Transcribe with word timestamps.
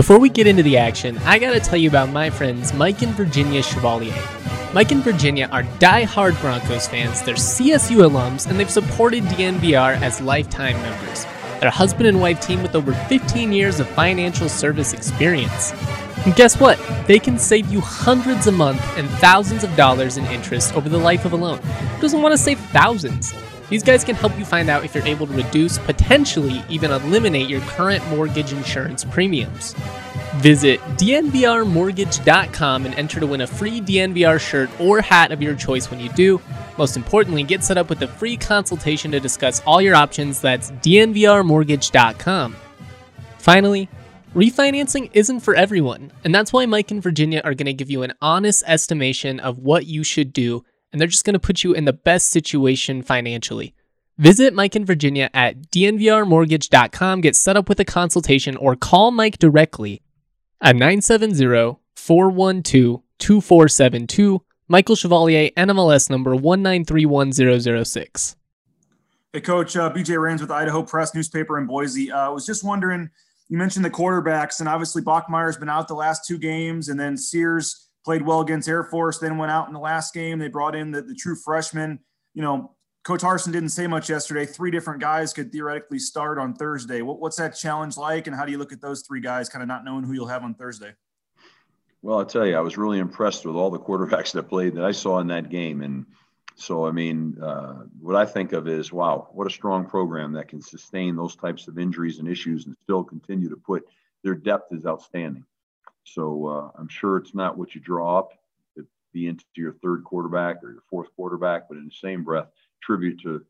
Before 0.00 0.18
we 0.18 0.30
get 0.30 0.46
into 0.46 0.62
the 0.62 0.78
action, 0.78 1.18
I 1.26 1.38
gotta 1.38 1.60
tell 1.60 1.76
you 1.76 1.86
about 1.90 2.08
my 2.08 2.30
friends 2.30 2.72
Mike 2.72 3.02
and 3.02 3.12
Virginia 3.12 3.62
Chevalier. 3.62 4.16
Mike 4.72 4.92
and 4.92 5.04
Virginia 5.04 5.46
are 5.52 5.62
die-hard 5.78 6.34
Broncos 6.40 6.88
fans, 6.88 7.20
they're 7.20 7.34
CSU 7.34 8.08
alums, 8.08 8.48
and 8.48 8.58
they've 8.58 8.70
supported 8.70 9.24
DNVR 9.24 10.00
as 10.00 10.22
lifetime 10.22 10.80
members. 10.80 11.26
They're 11.60 11.68
husband 11.68 12.06
and 12.06 12.18
wife 12.18 12.40
team 12.40 12.62
with 12.62 12.74
over 12.74 12.94
15 12.94 13.52
years 13.52 13.78
of 13.78 13.90
financial 13.90 14.48
service 14.48 14.94
experience. 14.94 15.74
And 16.24 16.34
guess 16.34 16.58
what? 16.58 16.78
They 17.06 17.18
can 17.18 17.38
save 17.38 17.70
you 17.70 17.82
hundreds 17.82 18.46
a 18.46 18.52
month 18.52 18.82
and 18.96 19.06
thousands 19.20 19.64
of 19.64 19.76
dollars 19.76 20.16
in 20.16 20.24
interest 20.28 20.74
over 20.74 20.88
the 20.88 20.96
life 20.96 21.26
of 21.26 21.34
a 21.34 21.36
loan. 21.36 21.58
Who 21.58 22.00
doesn't 22.00 22.22
want 22.22 22.32
to 22.32 22.38
save 22.38 22.58
thousands? 22.58 23.34
These 23.70 23.84
guys 23.84 24.04
can 24.04 24.16
help 24.16 24.36
you 24.36 24.44
find 24.44 24.68
out 24.68 24.84
if 24.84 24.94
you're 24.94 25.06
able 25.06 25.28
to 25.28 25.32
reduce, 25.32 25.78
potentially 25.78 26.62
even 26.68 26.90
eliminate 26.90 27.48
your 27.48 27.60
current 27.62 28.06
mortgage 28.08 28.52
insurance 28.52 29.04
premiums. 29.04 29.74
Visit 30.38 30.80
dnvrmortgage.com 30.96 32.86
and 32.86 32.94
enter 32.96 33.20
to 33.20 33.26
win 33.28 33.42
a 33.42 33.46
free 33.46 33.80
DNVR 33.80 34.40
shirt 34.40 34.70
or 34.80 35.00
hat 35.00 35.30
of 35.30 35.40
your 35.40 35.54
choice 35.54 35.88
when 35.88 36.00
you 36.00 36.08
do. 36.10 36.40
Most 36.78 36.96
importantly, 36.96 37.44
get 37.44 37.62
set 37.62 37.78
up 37.78 37.88
with 37.88 38.02
a 38.02 38.08
free 38.08 38.36
consultation 38.36 39.12
to 39.12 39.20
discuss 39.20 39.62
all 39.64 39.80
your 39.80 39.94
options. 39.94 40.40
That's 40.40 40.72
dnvrmortgage.com. 40.72 42.56
Finally, 43.38 43.88
refinancing 44.34 45.10
isn't 45.12 45.40
for 45.40 45.54
everyone, 45.54 46.10
and 46.24 46.34
that's 46.34 46.52
why 46.52 46.66
Mike 46.66 46.90
and 46.90 47.02
Virginia 47.02 47.40
are 47.44 47.54
going 47.54 47.66
to 47.66 47.72
give 47.72 47.90
you 47.90 48.02
an 48.02 48.14
honest 48.20 48.64
estimation 48.66 49.38
of 49.38 49.58
what 49.58 49.86
you 49.86 50.02
should 50.02 50.32
do 50.32 50.64
and 50.92 51.00
they're 51.00 51.08
just 51.08 51.24
going 51.24 51.34
to 51.34 51.40
put 51.40 51.64
you 51.64 51.72
in 51.72 51.84
the 51.84 51.92
best 51.92 52.30
situation 52.30 53.02
financially. 53.02 53.74
Visit 54.18 54.52
Mike 54.52 54.76
in 54.76 54.84
Virginia 54.84 55.30
at 55.32 55.70
dnvrmortgage.com, 55.70 57.22
get 57.22 57.34
set 57.34 57.56
up 57.56 57.68
with 57.68 57.80
a 57.80 57.84
consultation, 57.84 58.56
or 58.56 58.76
call 58.76 59.10
Mike 59.10 59.38
directly 59.38 60.02
at 60.60 60.76
970 60.76 61.78
412 61.96 63.02
2472. 63.18 64.42
Michael 64.68 64.94
Chevalier, 64.94 65.50
NMLS 65.56 66.10
number 66.10 66.36
1931006. 66.36 68.36
Hey, 69.32 69.40
Coach, 69.40 69.76
uh, 69.76 69.92
BJ 69.92 70.20
Rains 70.20 70.40
with 70.40 70.50
Idaho 70.50 70.82
Press 70.82 71.14
newspaper 71.14 71.58
in 71.58 71.66
Boise. 71.66 72.12
I 72.12 72.26
uh, 72.26 72.32
was 72.32 72.44
just 72.44 72.64
wondering, 72.64 73.10
you 73.48 73.58
mentioned 73.58 73.84
the 73.84 73.90
quarterbacks, 73.90 74.60
and 74.60 74.68
obviously 74.68 75.02
Bachmeier's 75.02 75.56
been 75.56 75.68
out 75.68 75.88
the 75.88 75.94
last 75.94 76.26
two 76.26 76.38
games, 76.38 76.88
and 76.88 76.98
then 76.98 77.16
Sears 77.16 77.89
played 78.04 78.22
well 78.22 78.40
against 78.40 78.68
Air 78.68 78.84
Force, 78.84 79.18
then 79.18 79.38
went 79.38 79.52
out 79.52 79.68
in 79.68 79.74
the 79.74 79.80
last 79.80 80.14
game. 80.14 80.38
They 80.38 80.48
brought 80.48 80.74
in 80.74 80.90
the, 80.90 81.02
the 81.02 81.14
true 81.14 81.36
freshman. 81.36 81.98
You 82.34 82.42
know, 82.42 82.76
Coach 83.02 83.20
Harsin 83.20 83.52
didn't 83.52 83.70
say 83.70 83.86
much 83.86 84.10
yesterday. 84.10 84.46
Three 84.46 84.70
different 84.70 85.00
guys 85.00 85.32
could 85.32 85.52
theoretically 85.52 85.98
start 85.98 86.38
on 86.38 86.54
Thursday. 86.54 87.02
What, 87.02 87.20
what's 87.20 87.36
that 87.36 87.56
challenge 87.56 87.96
like, 87.96 88.26
and 88.26 88.36
how 88.36 88.44
do 88.44 88.52
you 88.52 88.58
look 88.58 88.72
at 88.72 88.80
those 88.80 89.02
three 89.02 89.20
guys, 89.20 89.48
kind 89.48 89.62
of 89.62 89.68
not 89.68 89.84
knowing 89.84 90.04
who 90.04 90.12
you'll 90.12 90.26
have 90.26 90.42
on 90.42 90.54
Thursday? 90.54 90.92
Well, 92.02 92.18
I'll 92.18 92.26
tell 92.26 92.46
you, 92.46 92.56
I 92.56 92.60
was 92.60 92.78
really 92.78 92.98
impressed 92.98 93.44
with 93.44 93.56
all 93.56 93.70
the 93.70 93.78
quarterbacks 93.78 94.32
that 94.34 94.44
played 94.44 94.74
that 94.74 94.84
I 94.84 94.92
saw 94.92 95.18
in 95.18 95.26
that 95.28 95.50
game, 95.50 95.82
and 95.82 96.06
so 96.56 96.86
I 96.86 96.90
mean, 96.90 97.38
uh, 97.42 97.84
what 98.00 98.16
I 98.16 98.26
think 98.26 98.52
of 98.52 98.68
is, 98.68 98.92
wow, 98.92 99.28
what 99.32 99.46
a 99.46 99.50
strong 99.50 99.86
program 99.86 100.32
that 100.32 100.48
can 100.48 100.60
sustain 100.60 101.16
those 101.16 101.34
types 101.34 101.68
of 101.68 101.78
injuries 101.78 102.18
and 102.18 102.28
issues 102.28 102.66
and 102.66 102.76
still 102.82 103.02
continue 103.02 103.48
to 103.48 103.56
put 103.56 103.84
their 104.22 104.34
depth 104.34 104.72
is 104.72 104.84
outstanding. 104.84 105.44
So 106.04 106.46
uh, 106.46 106.70
I'm 106.78 106.88
sure 106.88 107.16
it's 107.18 107.34
not 107.34 107.56
what 107.56 107.74
you 107.74 107.80
draw 107.80 108.18
up 108.18 108.32
to 108.76 108.86
be 109.12 109.26
into 109.26 109.44
your 109.56 109.74
third 109.74 110.04
quarterback 110.04 110.62
or 110.62 110.72
your 110.72 110.82
fourth 110.90 111.08
quarterback, 111.14 111.68
but 111.68 111.78
in 111.78 111.84
the 111.84 111.90
same 111.90 112.24
breath, 112.24 112.48
tribute 112.82 113.20
to 113.22 113.44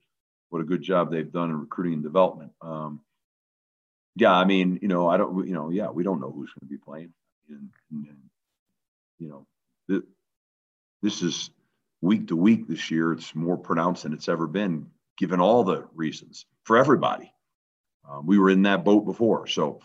what 0.50 0.60
a 0.60 0.64
good 0.64 0.82
job 0.82 1.10
they've 1.10 1.32
done 1.32 1.50
in 1.50 1.60
recruiting 1.60 1.94
and 1.94 2.02
development. 2.02 2.52
Um, 2.60 3.00
yeah, 4.16 4.32
I 4.32 4.44
mean, 4.44 4.78
you 4.82 4.88
know, 4.88 5.08
I 5.08 5.16
don't, 5.16 5.46
you 5.46 5.54
know, 5.54 5.70
yeah, 5.70 5.90
we 5.90 6.02
don't 6.02 6.20
know 6.20 6.30
who's 6.30 6.52
going 6.52 6.68
to 6.68 6.74
be 6.74 6.78
playing, 6.78 7.12
and, 7.48 7.70
and, 7.90 8.06
and 8.08 8.18
you 9.18 9.28
know, 9.28 9.46
th- 9.88 10.02
this 11.02 11.22
is 11.22 11.50
week 12.02 12.28
to 12.28 12.36
week 12.36 12.66
this 12.66 12.90
year. 12.90 13.12
It's 13.12 13.34
more 13.34 13.56
pronounced 13.56 14.02
than 14.02 14.12
it's 14.12 14.28
ever 14.28 14.46
been, 14.46 14.90
given 15.16 15.40
all 15.40 15.64
the 15.64 15.86
reasons 15.94 16.46
for 16.64 16.76
everybody. 16.76 17.32
Um, 18.08 18.26
we 18.26 18.38
were 18.38 18.50
in 18.50 18.62
that 18.62 18.84
boat 18.84 19.04
before, 19.04 19.46
so 19.46 19.80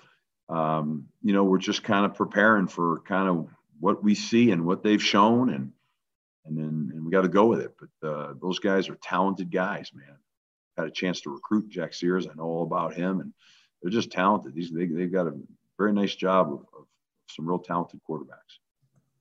um, 0.50 1.08
you 1.24 1.34
know, 1.34 1.44
we're 1.44 1.58
just 1.58 1.84
kind 1.84 2.06
of 2.06 2.16
preparing 2.16 2.68
for 2.68 3.02
kind 3.02 3.30
of 3.30 3.48
what 3.80 4.04
we 4.04 4.16
see 4.16 4.52
and 4.52 4.66
what 4.66 4.84
they've 4.84 5.04
shown, 5.04 5.50
and 5.50 5.72
and 6.46 6.58
then 6.58 6.92
and 6.94 7.06
we 7.06 7.12
got 7.12 7.22
to 7.22 7.28
go 7.28 7.48
with 7.48 7.62
it. 7.62 7.76
But 7.80 8.08
uh, 8.08 8.34
those 8.42 8.60
guys 8.60 8.90
are 8.90 8.98
talented 9.02 9.52
guys, 9.52 9.92
man. 9.94 10.18
Had 10.78 10.88
a 10.88 10.92
chance 10.92 11.22
to 11.22 11.30
recruit 11.30 11.70
Jack 11.70 11.94
Sears. 11.94 12.28
I 12.28 12.34
know 12.36 12.44
all 12.44 12.64
about 12.64 12.94
him, 12.94 13.22
and 13.22 13.34
they're 13.82 13.92
just 13.92 14.12
talented. 14.12 14.54
These 14.54 14.72
they 14.72 14.86
they've 14.86 15.12
got 15.12 15.28
a 15.28 15.34
very 15.78 15.94
nice 15.94 16.16
job 16.16 16.48
of, 16.48 16.60
of 16.78 16.86
some 17.30 17.48
real 17.48 17.60
talented 17.60 18.02
quarterbacks. 18.08 18.60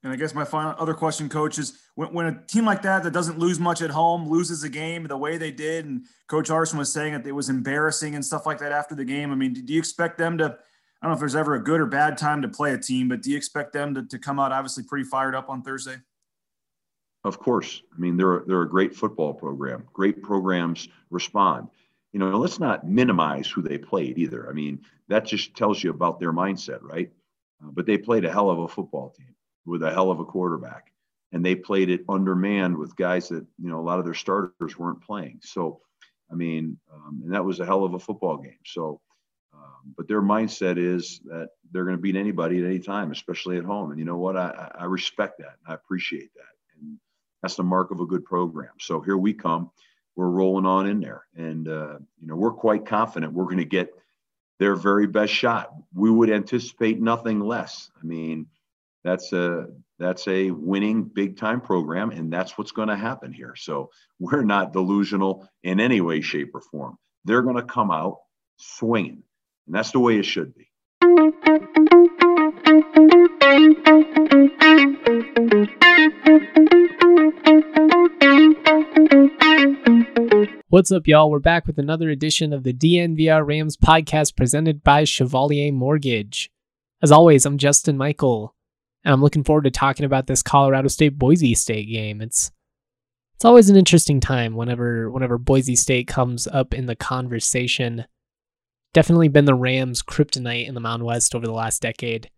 And 0.02 0.12
I 0.12 0.16
guess 0.16 0.34
my 0.34 0.44
final 0.44 0.74
other 0.78 0.92
question, 0.92 1.30
coach, 1.30 1.58
is 1.58 1.80
when, 1.94 2.12
when, 2.12 2.26
a 2.26 2.46
team 2.46 2.66
like 2.66 2.82
that 2.82 3.04
that 3.04 3.14
doesn't 3.14 3.38
lose 3.38 3.58
much 3.58 3.80
at 3.80 3.88
home 3.88 4.28
loses 4.28 4.62
a 4.62 4.68
game 4.68 5.04
the 5.04 5.16
way 5.16 5.38
they 5.38 5.50
did, 5.50 5.86
and 5.86 6.04
Coach 6.26 6.50
Harsin 6.50 6.76
was 6.76 6.92
saying 6.92 7.14
that 7.14 7.26
it 7.26 7.32
was 7.32 7.48
embarrassing 7.48 8.14
and 8.14 8.22
stuff 8.22 8.44
like 8.44 8.58
that 8.58 8.70
after 8.70 8.94
the 8.94 9.04
game. 9.06 9.32
I 9.32 9.34
mean, 9.34 9.54
do 9.54 9.72
you 9.72 9.78
expect 9.78 10.18
them 10.18 10.36
to 10.38 10.58
I 11.04 11.06
don't 11.06 11.10
know 11.10 11.14
if 11.16 11.20
there's 11.20 11.36
ever 11.36 11.56
a 11.56 11.62
good 11.62 11.82
or 11.82 11.86
bad 11.86 12.16
time 12.16 12.40
to 12.40 12.48
play 12.48 12.72
a 12.72 12.78
team, 12.78 13.10
but 13.10 13.20
do 13.20 13.30
you 13.30 13.36
expect 13.36 13.74
them 13.74 13.94
to, 13.94 14.04
to 14.04 14.18
come 14.18 14.40
out 14.40 14.52
obviously 14.52 14.84
pretty 14.84 15.04
fired 15.04 15.34
up 15.34 15.50
on 15.50 15.60
Thursday? 15.60 15.96
Of 17.24 17.38
course. 17.38 17.82
I 17.94 18.00
mean, 18.00 18.16
they're, 18.16 18.42
they're 18.46 18.62
a 18.62 18.68
great 18.68 18.96
football 18.96 19.34
program. 19.34 19.84
Great 19.92 20.22
programs 20.22 20.88
respond. 21.10 21.68
You 22.14 22.20
know, 22.20 22.38
let's 22.38 22.58
not 22.58 22.88
minimize 22.88 23.46
who 23.46 23.60
they 23.60 23.76
played 23.76 24.16
either. 24.16 24.48
I 24.48 24.54
mean, 24.54 24.80
that 25.08 25.26
just 25.26 25.54
tells 25.54 25.84
you 25.84 25.90
about 25.90 26.20
their 26.20 26.32
mindset, 26.32 26.78
right? 26.80 27.12
Uh, 27.62 27.70
but 27.70 27.84
they 27.84 27.98
played 27.98 28.24
a 28.24 28.32
hell 28.32 28.48
of 28.48 28.60
a 28.60 28.68
football 28.68 29.10
team 29.10 29.34
with 29.66 29.82
a 29.82 29.92
hell 29.92 30.10
of 30.10 30.20
a 30.20 30.24
quarterback. 30.24 30.90
And 31.32 31.44
they 31.44 31.54
played 31.54 31.90
it 31.90 32.06
undermanned 32.08 32.78
with 32.78 32.96
guys 32.96 33.28
that, 33.28 33.44
you 33.62 33.68
know, 33.68 33.78
a 33.78 33.84
lot 33.84 33.98
of 33.98 34.06
their 34.06 34.14
starters 34.14 34.78
weren't 34.78 35.02
playing. 35.02 35.40
So, 35.42 35.82
I 36.32 36.34
mean, 36.34 36.78
um, 36.90 37.20
and 37.24 37.34
that 37.34 37.44
was 37.44 37.60
a 37.60 37.66
hell 37.66 37.84
of 37.84 37.92
a 37.92 37.98
football 37.98 38.38
game. 38.38 38.56
So, 38.64 39.02
but 39.96 40.08
their 40.08 40.22
mindset 40.22 40.78
is 40.78 41.20
that 41.24 41.50
they're 41.70 41.84
going 41.84 41.96
to 41.96 42.02
beat 42.02 42.16
anybody 42.16 42.58
at 42.58 42.64
any 42.64 42.78
time, 42.78 43.10
especially 43.10 43.58
at 43.58 43.64
home. 43.64 43.90
And 43.90 43.98
you 43.98 44.04
know 44.04 44.16
what? 44.16 44.36
I, 44.36 44.70
I 44.78 44.84
respect 44.84 45.38
that. 45.38 45.56
I 45.66 45.74
appreciate 45.74 46.32
that. 46.34 46.80
And 46.80 46.98
that's 47.42 47.56
the 47.56 47.62
mark 47.62 47.90
of 47.90 48.00
a 48.00 48.06
good 48.06 48.24
program. 48.24 48.72
So 48.80 49.00
here 49.00 49.16
we 49.16 49.34
come. 49.34 49.70
We're 50.16 50.28
rolling 50.28 50.66
on 50.66 50.86
in 50.86 51.00
there. 51.00 51.26
And, 51.36 51.68
uh, 51.68 51.98
you 52.20 52.26
know, 52.26 52.36
we're 52.36 52.52
quite 52.52 52.86
confident 52.86 53.32
we're 53.32 53.44
going 53.44 53.58
to 53.58 53.64
get 53.64 53.92
their 54.58 54.76
very 54.76 55.06
best 55.06 55.32
shot. 55.32 55.74
We 55.92 56.10
would 56.10 56.30
anticipate 56.30 57.00
nothing 57.00 57.40
less. 57.40 57.90
I 58.00 58.06
mean, 58.06 58.46
that's 59.04 59.32
a 59.32 59.68
that's 59.98 60.26
a 60.26 60.50
winning 60.50 61.04
big 61.04 61.36
time 61.36 61.60
program 61.60 62.10
and 62.10 62.32
that's 62.32 62.58
what's 62.58 62.72
going 62.72 62.88
to 62.88 62.96
happen 62.96 63.32
here 63.32 63.54
so 63.54 63.90
we're 64.18 64.42
not 64.42 64.72
delusional 64.72 65.48
in 65.62 65.78
any 65.78 66.00
way 66.00 66.20
shape 66.20 66.52
or 66.54 66.60
form 66.60 66.98
they're 67.24 67.42
going 67.42 67.56
to 67.56 67.62
come 67.62 67.90
out 67.90 68.20
swinging 68.56 69.22
and 69.66 69.74
that's 69.74 69.92
the 69.92 70.00
way 70.00 70.18
it 70.18 70.24
should 70.24 70.54
be. 70.54 70.68
What's 80.68 80.90
up, 80.90 81.06
y'all? 81.06 81.30
We're 81.30 81.38
back 81.38 81.66
with 81.66 81.78
another 81.78 82.10
edition 82.10 82.52
of 82.52 82.64
the 82.64 82.72
DNVR 82.72 83.46
Rams 83.46 83.76
podcast 83.76 84.36
presented 84.36 84.82
by 84.82 85.04
Chevalier 85.04 85.72
Mortgage. 85.72 86.50
As 87.00 87.12
always, 87.12 87.46
I'm 87.46 87.58
Justin 87.58 87.96
Michael, 87.96 88.54
and 89.04 89.12
I'm 89.12 89.22
looking 89.22 89.44
forward 89.44 89.64
to 89.64 89.70
talking 89.70 90.04
about 90.04 90.26
this 90.26 90.42
Colorado 90.42 90.88
State 90.88 91.16
Boise 91.16 91.54
State 91.54 91.88
game. 91.88 92.20
It's 92.20 92.50
it's 93.36 93.44
always 93.44 93.70
an 93.70 93.76
interesting 93.76 94.20
time 94.20 94.56
whenever 94.56 95.10
whenever 95.10 95.38
Boise 95.38 95.76
State 95.76 96.08
comes 96.08 96.48
up 96.48 96.74
in 96.74 96.86
the 96.86 96.96
conversation 96.96 98.06
definitely 98.94 99.28
been 99.28 99.44
the 99.44 99.54
Rams' 99.54 100.02
kryptonite 100.02 100.66
in 100.66 100.74
the 100.74 100.80
Mountain 100.80 101.04
West 101.04 101.34
over 101.34 101.44
the 101.44 101.52
last 101.52 101.82
decade. 101.82 102.30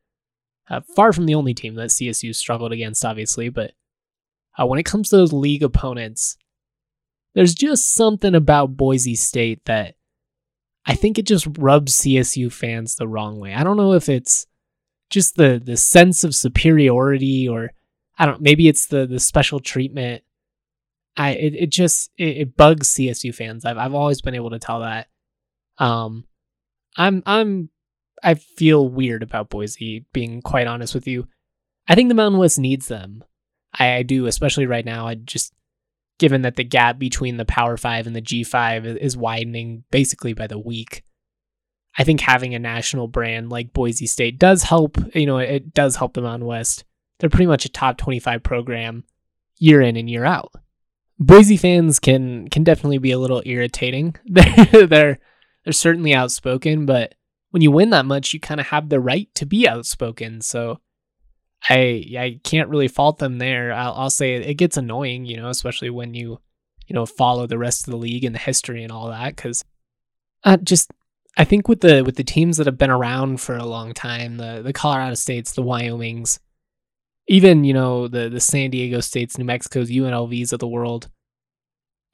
Uh, 0.68 0.80
far 0.96 1.12
from 1.12 1.26
the 1.26 1.34
only 1.36 1.54
team 1.54 1.76
that 1.76 1.90
CSU 1.90 2.34
struggled 2.34 2.72
against, 2.72 3.04
obviously, 3.04 3.48
but 3.48 3.72
uh, 4.58 4.66
when 4.66 4.80
it 4.80 4.86
comes 4.86 5.08
to 5.08 5.16
those 5.16 5.32
league 5.32 5.62
opponents, 5.62 6.36
there's 7.34 7.54
just 7.54 7.94
something 7.94 8.34
about 8.34 8.76
Boise 8.76 9.14
State 9.14 9.64
that 9.66 9.94
I 10.86 10.94
think 10.94 11.18
it 11.18 11.26
just 11.26 11.46
rubs 11.58 12.00
CSU 12.00 12.50
fans 12.50 12.94
the 12.94 13.06
wrong 13.06 13.38
way. 13.38 13.54
I 13.54 13.62
don't 13.62 13.76
know 13.76 13.92
if 13.92 14.08
it's 14.08 14.46
just 15.10 15.36
the 15.36 15.60
the 15.62 15.76
sense 15.76 16.24
of 16.24 16.34
superiority 16.34 17.48
or 17.48 17.72
I 18.18 18.26
don't 18.26 18.40
maybe 18.40 18.68
it's 18.68 18.86
the 18.86 19.06
the 19.06 19.20
special 19.20 19.60
treatment. 19.60 20.22
I 21.16 21.32
it, 21.32 21.54
it 21.54 21.70
just 21.70 22.10
it, 22.16 22.36
it 22.38 22.56
bugs 22.56 22.94
CSU 22.94 23.34
fans. 23.34 23.64
I've 23.64 23.76
I've 23.78 23.94
always 23.94 24.22
been 24.22 24.34
able 24.34 24.50
to 24.50 24.58
tell 24.58 24.80
that. 24.80 25.08
Um 25.78 26.24
I'm 26.96 27.22
I'm 27.26 27.70
I 28.22 28.34
feel 28.34 28.88
weird 28.88 29.22
about 29.22 29.50
Boise, 29.50 30.06
being 30.12 30.42
quite 30.42 30.66
honest 30.66 30.94
with 30.94 31.06
you. 31.06 31.28
I 31.88 31.94
think 31.94 32.08
the 32.08 32.14
Mountain 32.14 32.40
West 32.40 32.58
needs 32.58 32.88
them. 32.88 33.22
I, 33.72 33.96
I 33.96 34.02
do, 34.02 34.26
especially 34.26 34.66
right 34.66 34.84
now. 34.84 35.06
I 35.06 35.14
just 35.14 35.52
given 36.18 36.42
that 36.42 36.56
the 36.56 36.64
gap 36.64 36.98
between 36.98 37.36
the 37.36 37.44
Power 37.44 37.76
Five 37.76 38.06
and 38.06 38.16
the 38.16 38.20
G 38.20 38.42
Five 38.42 38.86
is 38.86 39.16
widening 39.16 39.84
basically 39.90 40.32
by 40.32 40.46
the 40.46 40.58
week. 40.58 41.04
I 41.98 42.04
think 42.04 42.20
having 42.20 42.54
a 42.54 42.58
national 42.58 43.08
brand 43.08 43.50
like 43.50 43.72
Boise 43.72 44.06
State 44.06 44.38
does 44.38 44.64
help. 44.64 44.98
You 45.14 45.26
know, 45.26 45.38
it 45.38 45.72
does 45.72 45.96
help 45.96 46.14
the 46.14 46.22
Mountain 46.22 46.46
West. 46.46 46.84
They're 47.18 47.30
pretty 47.30 47.46
much 47.46 47.64
a 47.64 47.70
top 47.70 47.96
25 47.96 48.42
program 48.42 49.04
year 49.58 49.80
in 49.80 49.96
and 49.96 50.10
year 50.10 50.24
out. 50.24 50.52
Boise 51.18 51.56
fans 51.56 51.98
can 51.98 52.48
can 52.48 52.64
definitely 52.64 52.98
be 52.98 53.12
a 53.12 53.18
little 53.18 53.42
irritating. 53.46 54.16
they're 54.26 54.86
they're 54.86 55.18
they're 55.66 55.72
certainly 55.72 56.14
outspoken, 56.14 56.86
but 56.86 57.16
when 57.50 57.60
you 57.60 57.72
win 57.72 57.90
that 57.90 58.06
much, 58.06 58.32
you 58.32 58.38
kind 58.38 58.60
of 58.60 58.68
have 58.68 58.88
the 58.88 59.00
right 59.00 59.28
to 59.34 59.44
be 59.44 59.68
outspoken. 59.68 60.40
So 60.40 60.78
I 61.68 62.06
I 62.16 62.40
can't 62.44 62.68
really 62.68 62.86
fault 62.86 63.18
them 63.18 63.38
there. 63.38 63.72
I'll, 63.72 63.92
I'll 63.94 64.10
say 64.10 64.34
it 64.34 64.54
gets 64.54 64.76
annoying, 64.76 65.24
you 65.24 65.36
know, 65.36 65.48
especially 65.48 65.90
when 65.90 66.14
you 66.14 66.38
you 66.86 66.94
know 66.94 67.04
follow 67.04 67.48
the 67.48 67.58
rest 67.58 67.84
of 67.84 67.90
the 67.90 67.96
league 67.96 68.22
and 68.22 68.32
the 68.32 68.38
history 68.38 68.84
and 68.84 68.92
all 68.92 69.08
that, 69.08 69.34
because 69.34 69.64
uh, 70.44 70.56
just 70.58 70.92
I 71.36 71.42
think 71.42 71.66
with 71.66 71.80
the 71.80 72.04
with 72.04 72.14
the 72.14 72.22
teams 72.22 72.58
that 72.58 72.66
have 72.66 72.78
been 72.78 72.88
around 72.88 73.40
for 73.40 73.56
a 73.56 73.66
long 73.66 73.92
time, 73.92 74.36
the 74.36 74.62
the 74.62 74.72
Colorado 74.72 75.16
States, 75.16 75.52
the 75.52 75.64
Wyomings, 75.64 76.38
even 77.26 77.64
you 77.64 77.74
know 77.74 78.06
the 78.06 78.28
the 78.28 78.38
San 78.38 78.70
Diego 78.70 79.00
States, 79.00 79.36
New 79.36 79.44
Mexico's, 79.44 79.90
UNLVs 79.90 80.52
of 80.52 80.60
the 80.60 80.68
world. 80.68 81.10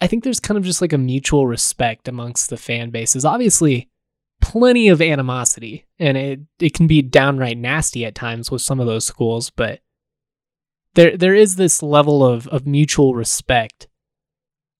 I 0.02 0.08
think 0.08 0.24
there's 0.24 0.40
kind 0.40 0.58
of 0.58 0.64
just 0.64 0.80
like 0.80 0.92
a 0.92 0.98
mutual 0.98 1.46
respect 1.46 2.08
amongst 2.08 2.50
the 2.50 2.56
fan 2.56 2.90
bases. 2.90 3.24
Obviously, 3.24 3.88
plenty 4.40 4.88
of 4.88 5.00
animosity, 5.00 5.86
and 5.96 6.16
it 6.16 6.40
it 6.58 6.74
can 6.74 6.88
be 6.88 7.02
downright 7.02 7.56
nasty 7.56 8.04
at 8.04 8.16
times 8.16 8.50
with 8.50 8.62
some 8.62 8.80
of 8.80 8.86
those 8.86 9.04
schools, 9.04 9.50
but 9.50 9.78
there 10.94 11.16
there 11.16 11.36
is 11.36 11.54
this 11.54 11.84
level 11.84 12.26
of 12.26 12.48
of 12.48 12.66
mutual 12.66 13.14
respect, 13.14 13.86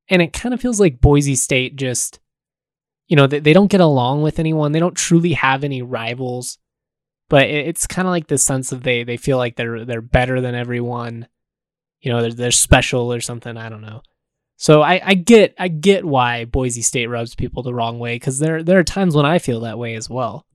and 0.09 0.21
it 0.21 0.33
kind 0.33 0.53
of 0.53 0.61
feels 0.61 0.81
like 0.81 1.01
Boise 1.01 1.37
State 1.37 1.77
just, 1.77 2.19
you 3.07 3.15
know, 3.15 3.29
they, 3.29 3.39
they 3.39 3.53
don't 3.53 3.71
get 3.71 3.81
along 3.81 4.23
with 4.23 4.41
anyone. 4.41 4.73
They 4.73 4.81
don't 4.81 4.97
truly 4.97 5.35
have 5.35 5.63
any 5.63 5.83
rivals. 5.83 6.59
But 7.31 7.47
it's 7.47 7.87
kind 7.87 8.09
of 8.09 8.11
like 8.11 8.27
the 8.27 8.39
sense 8.39 8.73
of 8.73 8.83
they 8.83 9.05
they 9.05 9.17
feel 9.17 9.39
like 9.39 9.55
they're 9.55 9.85
they're 9.85 10.03
better 10.03 10.41
than 10.41 10.57
everyone. 10.57 11.29
You 12.01 12.11
know 12.11 12.23
they're, 12.23 12.33
they're 12.33 12.51
special 12.51 13.13
or 13.13 13.21
something. 13.21 13.57
I 13.57 13.69
don't 13.69 13.83
know 13.83 14.03
so 14.63 14.81
I, 14.81 15.01
I 15.05 15.15
get 15.15 15.57
i 15.59 15.67
get 15.67 16.05
why 16.05 16.45
boise 16.45 16.83
state 16.83 17.09
rubs 17.09 17.35
people 17.35 17.65
the 17.65 17.75
wrong 17.75 17.99
way 17.99 18.15
because 18.15 18.39
there 18.39 18.63
there 18.63 18.79
are 18.79 18.85
times 18.85 19.17
when 19.17 19.27
i 19.27 19.41
feel 19.41 19.61
that 19.61 19.79
way 19.79 19.97
as 19.97 20.09
well 20.09 20.47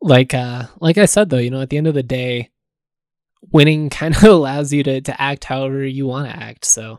like 0.00 0.32
uh 0.32 0.64
like 0.80 0.96
i 0.96 1.04
said 1.04 1.28
though 1.28 1.36
you 1.36 1.50
know 1.50 1.60
at 1.60 1.68
the 1.68 1.76
end 1.76 1.86
of 1.86 1.94
the 1.94 2.02
day 2.02 2.50
winning 3.52 3.90
kind 3.90 4.16
of 4.16 4.24
allows 4.24 4.72
you 4.72 4.82
to 4.82 5.02
to 5.02 5.20
act 5.20 5.44
however 5.44 5.84
you 5.84 6.06
want 6.06 6.30
to 6.30 6.36
act 6.36 6.64
so 6.64 6.98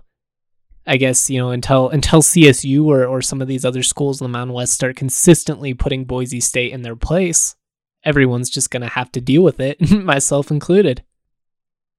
I 0.89 0.95
guess 0.95 1.29
you 1.29 1.37
know 1.37 1.49
until 1.49 1.89
until 1.89 2.21
CSU 2.21 2.85
or, 2.85 3.05
or 3.05 3.21
some 3.21 3.41
of 3.41 3.49
these 3.49 3.65
other 3.65 3.83
schools 3.83 4.21
in 4.21 4.25
the 4.25 4.29
Mountain 4.29 4.53
West 4.53 4.71
start 4.71 4.95
consistently 4.95 5.73
putting 5.73 6.05
Boise 6.05 6.39
State 6.39 6.71
in 6.71 6.81
their 6.81 6.95
place, 6.95 7.57
everyone's 8.05 8.49
just 8.49 8.71
to 8.71 8.87
have 8.87 9.11
to 9.11 9.19
deal 9.19 9.43
with 9.43 9.59
it, 9.59 9.91
myself 9.91 10.49
included. 10.49 11.03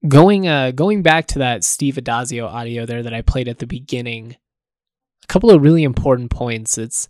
Going 0.07 0.47
uh 0.47 0.71
going 0.71 1.01
back 1.01 1.27
to 1.27 1.39
that 1.39 1.63
Steve 1.63 1.95
Addazio 1.95 2.47
audio 2.47 2.85
there 2.85 3.03
that 3.03 3.13
I 3.13 3.21
played 3.21 3.47
at 3.49 3.59
the 3.59 3.67
beginning, 3.67 4.37
a 5.23 5.27
couple 5.27 5.51
of 5.51 5.61
really 5.61 5.83
important 5.83 6.31
points. 6.31 6.77
It's 6.77 7.09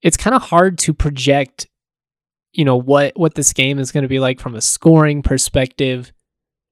it's 0.00 0.16
kind 0.16 0.34
of 0.34 0.42
hard 0.42 0.78
to 0.78 0.94
project 0.94 1.66
you 2.52 2.64
know 2.64 2.76
what 2.76 3.12
what 3.16 3.34
this 3.34 3.52
game 3.52 3.78
is 3.78 3.92
going 3.92 4.02
to 4.02 4.08
be 4.08 4.18
like 4.18 4.40
from 4.40 4.54
a 4.54 4.60
scoring 4.60 5.22
perspective. 5.22 6.12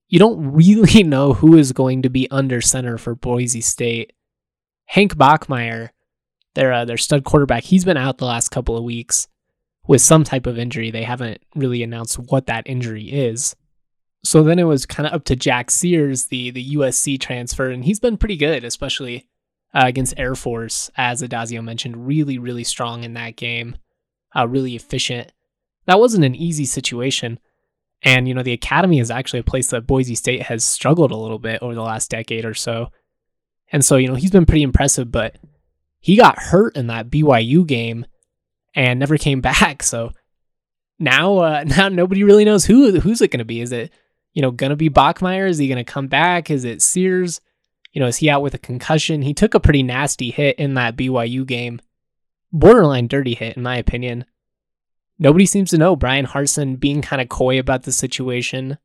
You 0.08 0.19
don't 0.19 0.52
really 0.52 1.02
know 1.02 1.34
who 1.34 1.56
is 1.56 1.72
going 1.72 2.02
to 2.02 2.10
be 2.10 2.31
under 2.31 2.60
center 2.60 2.98
for 2.98 3.14
Boise 3.14 3.60
State. 3.60 4.12
Hank 4.86 5.16
Bachmeier, 5.16 5.90
their 6.54 6.72
uh, 6.72 6.84
their 6.86 6.96
stud 6.96 7.24
quarterback, 7.24 7.64
he's 7.64 7.84
been 7.84 7.98
out 7.98 8.16
the 8.16 8.24
last 8.24 8.48
couple 8.48 8.76
of 8.76 8.84
weeks 8.84 9.28
with 9.86 10.00
some 10.00 10.24
type 10.24 10.46
of 10.46 10.58
injury. 10.58 10.90
They 10.90 11.02
haven't 11.02 11.42
really 11.54 11.82
announced 11.82 12.19
what 12.19 12.46
that 12.46 12.66
injury 12.66 13.04
is. 13.04 13.54
So 14.25 14.43
then 14.43 14.59
it 14.59 14.65
was 14.65 14.87
kind 14.87 15.06
of 15.06 15.12
up 15.12 15.25
to 15.25 15.37
Jack 15.37 15.70
Sears, 15.70 16.26
the 16.26 16.50
the 16.50 16.75
USC 16.75 17.20
transfer, 17.20 17.70
and 17.70 17.85
he's 17.85 18.00
been 18.00 18.17
pretty 18.17 18.37
good, 18.37 18.65
especially 18.65 19.29
uh, 19.75 19.85
against 19.87 20.19
Air 20.19 20.35
Force, 20.35 20.91
as 20.97 21.23
Addazio 21.23 21.62
mentioned, 21.62 22.06
really 22.06 22.38
really 22.38 22.65
strong 22.65 23.05
in 23.05 23.15
that 23.15 23.37
game, 23.37 23.76
uh, 24.35 24.47
really 24.47 24.75
efficient. 24.75 25.32
That 25.87 26.00
wasn't 26.00 26.25
an 26.25 26.35
easy 26.35 26.65
situation, 26.65 27.38
and 28.03 28.26
you 28.26 28.35
know 28.35 28.43
the 28.43 28.53
academy 28.53 28.99
is 28.99 29.11
actually 29.11 29.41
a 29.41 29.44
place 29.44 29.69
that 29.69 29.87
Boise 29.87 30.15
State 30.15 30.43
has 30.43 30.65
struggled 30.65 31.12
a 31.12 31.17
little 31.17 31.38
bit 31.38 31.62
over 31.62 31.75
the 31.75 31.82
last 31.82 32.11
decade 32.11 32.44
or 32.44 32.55
so, 32.55 32.91
and 33.70 33.85
so 33.85 33.97
you 33.97 34.09
know 34.09 34.15
he's 34.15 34.32
been 34.32 34.47
pretty 34.47 34.62
impressive, 34.62 35.12
but 35.12 35.37
he 36.00 36.17
got 36.17 36.38
hurt 36.38 36.76
in 36.76 36.88
that 36.88 37.11
BYU 37.11 37.67
game 37.67 38.06
and 38.75 38.99
never 38.99 39.17
came 39.17 39.41
back. 39.43 39.82
So 39.82 40.12
now, 40.99 41.38
uh, 41.38 41.65
now 41.67 41.88
nobody 41.88 42.25
really 42.25 42.44
knows 42.44 42.65
who 42.65 42.99
who's 43.00 43.20
it 43.20 43.31
going 43.31 43.38
to 43.38 43.44
be. 43.44 43.61
Is 43.61 43.73
it 43.73 43.93
you 44.38 44.43
know 44.43 44.52
going 44.52 44.70
to 44.70 44.76
be 44.76 44.88
Bachmeier? 44.88 45.49
Is 45.49 45.58
he 45.58 45.67
going 45.67 45.85
to 45.85 45.93
come 45.93 46.06
back? 46.06 46.49
Is 46.49 46.64
it 46.64 46.81
Sears? 46.81 47.40
You 47.93 48.00
know, 48.00 48.06
is 48.06 48.19
he 48.19 48.31
out 48.31 48.40
with 48.40 48.55
a 48.55 48.58
concussion? 48.58 49.23
He 49.23 49.35
took 49.35 49.52
a 49.52 49.58
pretty 49.58 49.82
nasty 49.82 50.31
hit 50.31 50.56
in 50.61 50.75
that 50.75 50.96
BYU 50.96 51.44
game, 51.44 51.81
borderline 52.52 53.08
dirty 53.08 53.35
hit 53.35 53.56
in 53.56 53.64
my 53.64 53.76
opinion. 53.76 54.26
Nobody 55.19 55.44
seems 55.44 55.70
to 55.70 55.79
know. 55.79 55.96
Bryan 55.96 56.25
Harsin 56.25 56.79
being 56.79 57.02
kind 57.02 57.20
of 57.20 57.29
coy 57.29 57.58
about 57.58 57.82
the 57.82 57.90
situation. 57.90 58.79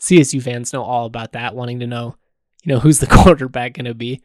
CSU 0.00 0.42
fans 0.42 0.72
know 0.72 0.82
all 0.82 1.04
about 1.04 1.32
that, 1.32 1.54
wanting 1.54 1.80
to 1.80 1.86
know, 1.86 2.16
you 2.64 2.72
know, 2.72 2.80
who's 2.80 3.00
the 3.00 3.06
quarterback 3.14 3.74
going 3.74 3.84
to 3.84 3.92
be. 3.92 4.22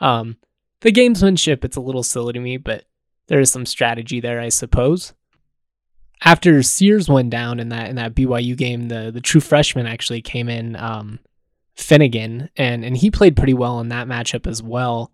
Um, 0.00 0.36
the 0.80 0.90
gamesmanship, 0.90 1.64
it's 1.64 1.76
a 1.76 1.80
little 1.80 2.02
silly 2.02 2.32
to 2.32 2.40
me, 2.40 2.56
but 2.56 2.86
there 3.28 3.38
is 3.38 3.52
some 3.52 3.66
strategy 3.66 4.18
there, 4.18 4.40
I 4.40 4.48
suppose. 4.48 5.12
After 6.24 6.62
Sears 6.62 7.08
went 7.08 7.30
down 7.30 7.58
in 7.58 7.70
that 7.70 7.90
in 7.90 7.96
that 7.96 8.14
BYU 8.14 8.56
game, 8.56 8.88
the 8.88 9.10
the 9.12 9.20
true 9.20 9.40
freshman 9.40 9.86
actually 9.86 10.22
came 10.22 10.48
in, 10.48 10.76
um, 10.76 11.18
Fennegan, 11.76 12.48
and 12.56 12.84
and 12.84 12.96
he 12.96 13.10
played 13.10 13.36
pretty 13.36 13.54
well 13.54 13.80
in 13.80 13.88
that 13.88 14.06
matchup 14.06 14.46
as 14.46 14.62
well. 14.62 15.10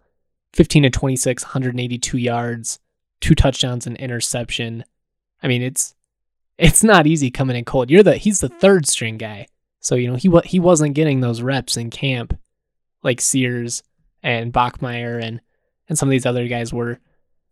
15 0.54 0.84
to 0.84 0.90
26, 0.90 1.44
182 1.44 2.18
yards, 2.18 2.78
two 3.20 3.34
touchdowns, 3.34 3.86
and 3.86 3.96
interception. 3.96 4.84
I 5.42 5.48
mean, 5.48 5.62
it's 5.62 5.94
it's 6.58 6.82
not 6.82 7.06
easy 7.06 7.30
coming 7.30 7.56
in 7.56 7.64
cold. 7.64 7.90
You're 7.90 8.02
the 8.02 8.16
he's 8.16 8.40
the 8.40 8.48
third 8.48 8.86
string 8.86 9.16
guy, 9.16 9.46
so 9.80 9.94
you 9.94 10.08
know 10.10 10.16
he 10.16 10.30
he 10.44 10.60
wasn't 10.60 10.94
getting 10.94 11.20
those 11.20 11.42
reps 11.42 11.76
in 11.76 11.90
camp 11.90 12.38
like 13.02 13.20
Sears 13.20 13.82
and 14.22 14.52
Bachmeier 14.52 15.22
and 15.22 15.40
and 15.88 15.96
some 15.98 16.08
of 16.08 16.10
these 16.10 16.26
other 16.26 16.48
guys 16.48 16.72
were. 16.72 16.98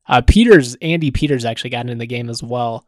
Uh, 0.09 0.23
Peters, 0.25 0.77
Andy 0.77 1.11
Peters 1.11 1.45
actually 1.45 1.71
got 1.71 1.91
in 1.91 1.99
the 1.99 2.07
game 2.07 2.31
as 2.31 2.41
well. 2.41 2.87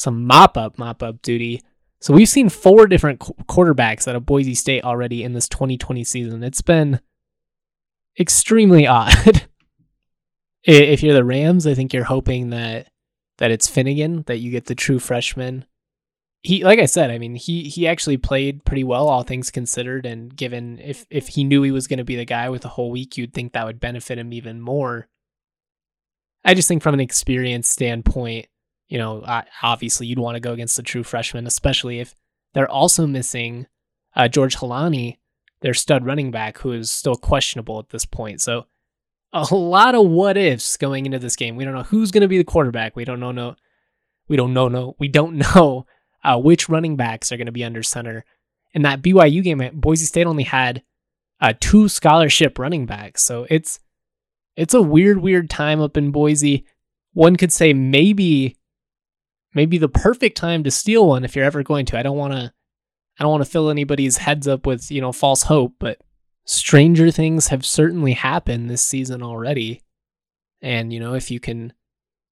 Some 0.00 0.26
mop 0.26 0.56
up, 0.56 0.78
mop 0.78 1.02
up 1.02 1.20
duty. 1.20 1.60
So 2.00 2.14
we've 2.14 2.26
seen 2.26 2.48
four 2.48 2.86
different 2.86 3.20
qu- 3.20 3.34
quarterbacks 3.46 4.08
out 4.08 4.16
of 4.16 4.24
Boise 4.24 4.54
State 4.54 4.82
already 4.82 5.22
in 5.22 5.34
this 5.34 5.46
2020 5.46 6.02
season. 6.04 6.42
It's 6.42 6.62
been 6.62 7.00
extremely 8.18 8.86
odd. 8.86 9.46
if 10.64 11.02
you're 11.02 11.12
the 11.12 11.22
Rams, 11.22 11.66
I 11.66 11.74
think 11.74 11.92
you're 11.92 12.04
hoping 12.04 12.48
that 12.48 12.88
that 13.36 13.50
it's 13.50 13.70
Fennegan, 13.70 14.24
that 14.24 14.38
you 14.38 14.50
get 14.50 14.66
the 14.66 14.74
true 14.74 14.98
freshman. 14.98 15.66
He, 16.42 16.64
like 16.64 16.78
I 16.78 16.86
said, 16.86 17.10
I 17.10 17.18
mean, 17.18 17.34
he 17.34 17.64
he 17.64 17.86
actually 17.86 18.16
played 18.16 18.64
pretty 18.64 18.84
well, 18.84 19.06
all 19.06 19.22
things 19.22 19.50
considered. 19.50 20.06
And 20.06 20.34
given 20.34 20.78
if 20.78 21.04
if 21.10 21.28
he 21.28 21.44
knew 21.44 21.60
he 21.62 21.72
was 21.72 21.86
going 21.86 21.98
to 21.98 22.04
be 22.04 22.16
the 22.16 22.24
guy 22.24 22.48
with 22.48 22.62
the 22.62 22.68
whole 22.68 22.90
week, 22.90 23.18
you'd 23.18 23.34
think 23.34 23.52
that 23.52 23.66
would 23.66 23.80
benefit 23.80 24.16
him 24.18 24.32
even 24.32 24.62
more. 24.62 25.08
I 26.42 26.54
just 26.54 26.68
think 26.68 26.82
from 26.82 26.94
an 26.94 27.00
experience 27.00 27.68
standpoint, 27.68 28.46
you 28.90 28.98
know, 28.98 29.24
obviously 29.62 30.06
you'd 30.06 30.18
want 30.18 30.34
to 30.34 30.40
go 30.40 30.52
against 30.52 30.76
the 30.76 30.82
true 30.82 31.04
freshman, 31.04 31.46
especially 31.46 32.00
if 32.00 32.14
they're 32.52 32.68
also 32.68 33.06
missing 33.06 33.66
uh, 34.16 34.28
George 34.28 34.56
Holani, 34.56 35.18
their 35.60 35.74
stud 35.74 36.04
running 36.04 36.32
back, 36.32 36.58
who 36.58 36.72
is 36.72 36.90
still 36.90 37.14
questionable 37.14 37.78
at 37.78 37.90
this 37.90 38.04
point. 38.04 38.40
So 38.40 38.66
a 39.32 39.54
lot 39.54 39.94
of 39.94 40.06
what 40.06 40.36
ifs 40.36 40.76
going 40.76 41.06
into 41.06 41.20
this 41.20 41.36
game. 41.36 41.54
We 41.54 41.64
don't 41.64 41.74
know 41.74 41.84
who's 41.84 42.10
going 42.10 42.22
to 42.22 42.28
be 42.28 42.38
the 42.38 42.44
quarterback. 42.44 42.96
We 42.96 43.04
don't 43.04 43.20
know 43.20 43.30
no. 43.30 43.54
We 44.28 44.36
don't 44.36 44.52
know 44.52 44.68
no. 44.68 44.96
We 44.98 45.06
don't 45.06 45.36
know 45.54 45.86
uh, 46.24 46.38
which 46.38 46.68
running 46.68 46.96
backs 46.96 47.30
are 47.30 47.36
going 47.36 47.46
to 47.46 47.52
be 47.52 47.64
under 47.64 47.84
center. 47.84 48.24
In 48.72 48.82
that 48.82 49.02
BYU 49.02 49.42
game, 49.42 49.62
Boise 49.74 50.04
State 50.04 50.26
only 50.26 50.44
had 50.44 50.82
uh, 51.40 51.54
two 51.60 51.88
scholarship 51.88 52.58
running 52.58 52.86
backs, 52.86 53.22
so 53.22 53.46
it's 53.48 53.80
it's 54.56 54.74
a 54.74 54.82
weird, 54.82 55.18
weird 55.18 55.48
time 55.48 55.80
up 55.80 55.96
in 55.96 56.10
Boise. 56.10 56.66
One 57.12 57.36
could 57.36 57.52
say 57.52 57.72
maybe, 57.72 58.56
maybe 59.54 59.78
the 59.78 59.88
perfect 59.88 60.36
time 60.36 60.64
to 60.64 60.70
steal 60.70 61.06
one 61.06 61.24
if 61.24 61.34
you're 61.34 61.44
ever 61.44 61.62
going 61.62 61.86
to. 61.86 61.98
I 61.98 62.02
don't 62.02 62.16
want 62.16 62.32
to, 62.32 62.52
I 63.18 63.22
don't 63.22 63.30
want 63.30 63.44
to 63.44 63.50
fill 63.50 63.70
anybody's 63.70 64.18
heads 64.18 64.48
up 64.48 64.66
with 64.66 64.90
you 64.90 65.00
know 65.00 65.12
false 65.12 65.44
hope, 65.44 65.74
but 65.78 65.98
stranger 66.44 67.10
things 67.10 67.48
have 67.48 67.64
certainly 67.64 68.12
happened 68.12 68.68
this 68.68 68.82
season 68.82 69.22
already. 69.22 69.82
And 70.62 70.92
you 70.92 71.00
know 71.00 71.14
if 71.14 71.30
you 71.30 71.40
can 71.40 71.72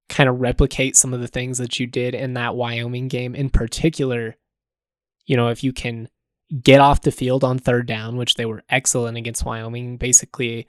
kind 0.07 0.29
of 0.29 0.39
replicate 0.39 0.95
some 0.95 1.13
of 1.13 1.21
the 1.21 1.27
things 1.27 1.59
that 1.59 1.79
you 1.79 1.85
did 1.85 2.15
in 2.15 2.33
that 2.33 2.55
Wyoming 2.55 3.07
game 3.07 3.35
in 3.35 3.49
particular, 3.49 4.35
you 5.25 5.35
know 5.35 5.49
if 5.49 5.63
you 5.63 5.73
can 5.73 6.09
get 6.63 6.79
off 6.79 7.01
the 7.01 7.11
field 7.11 7.43
on 7.43 7.59
third 7.59 7.85
down, 7.85 8.17
which 8.17 8.35
they 8.35 8.45
were 8.45 8.63
excellent 8.69 9.17
against 9.17 9.45
Wyoming, 9.45 9.97
basically 9.97 10.67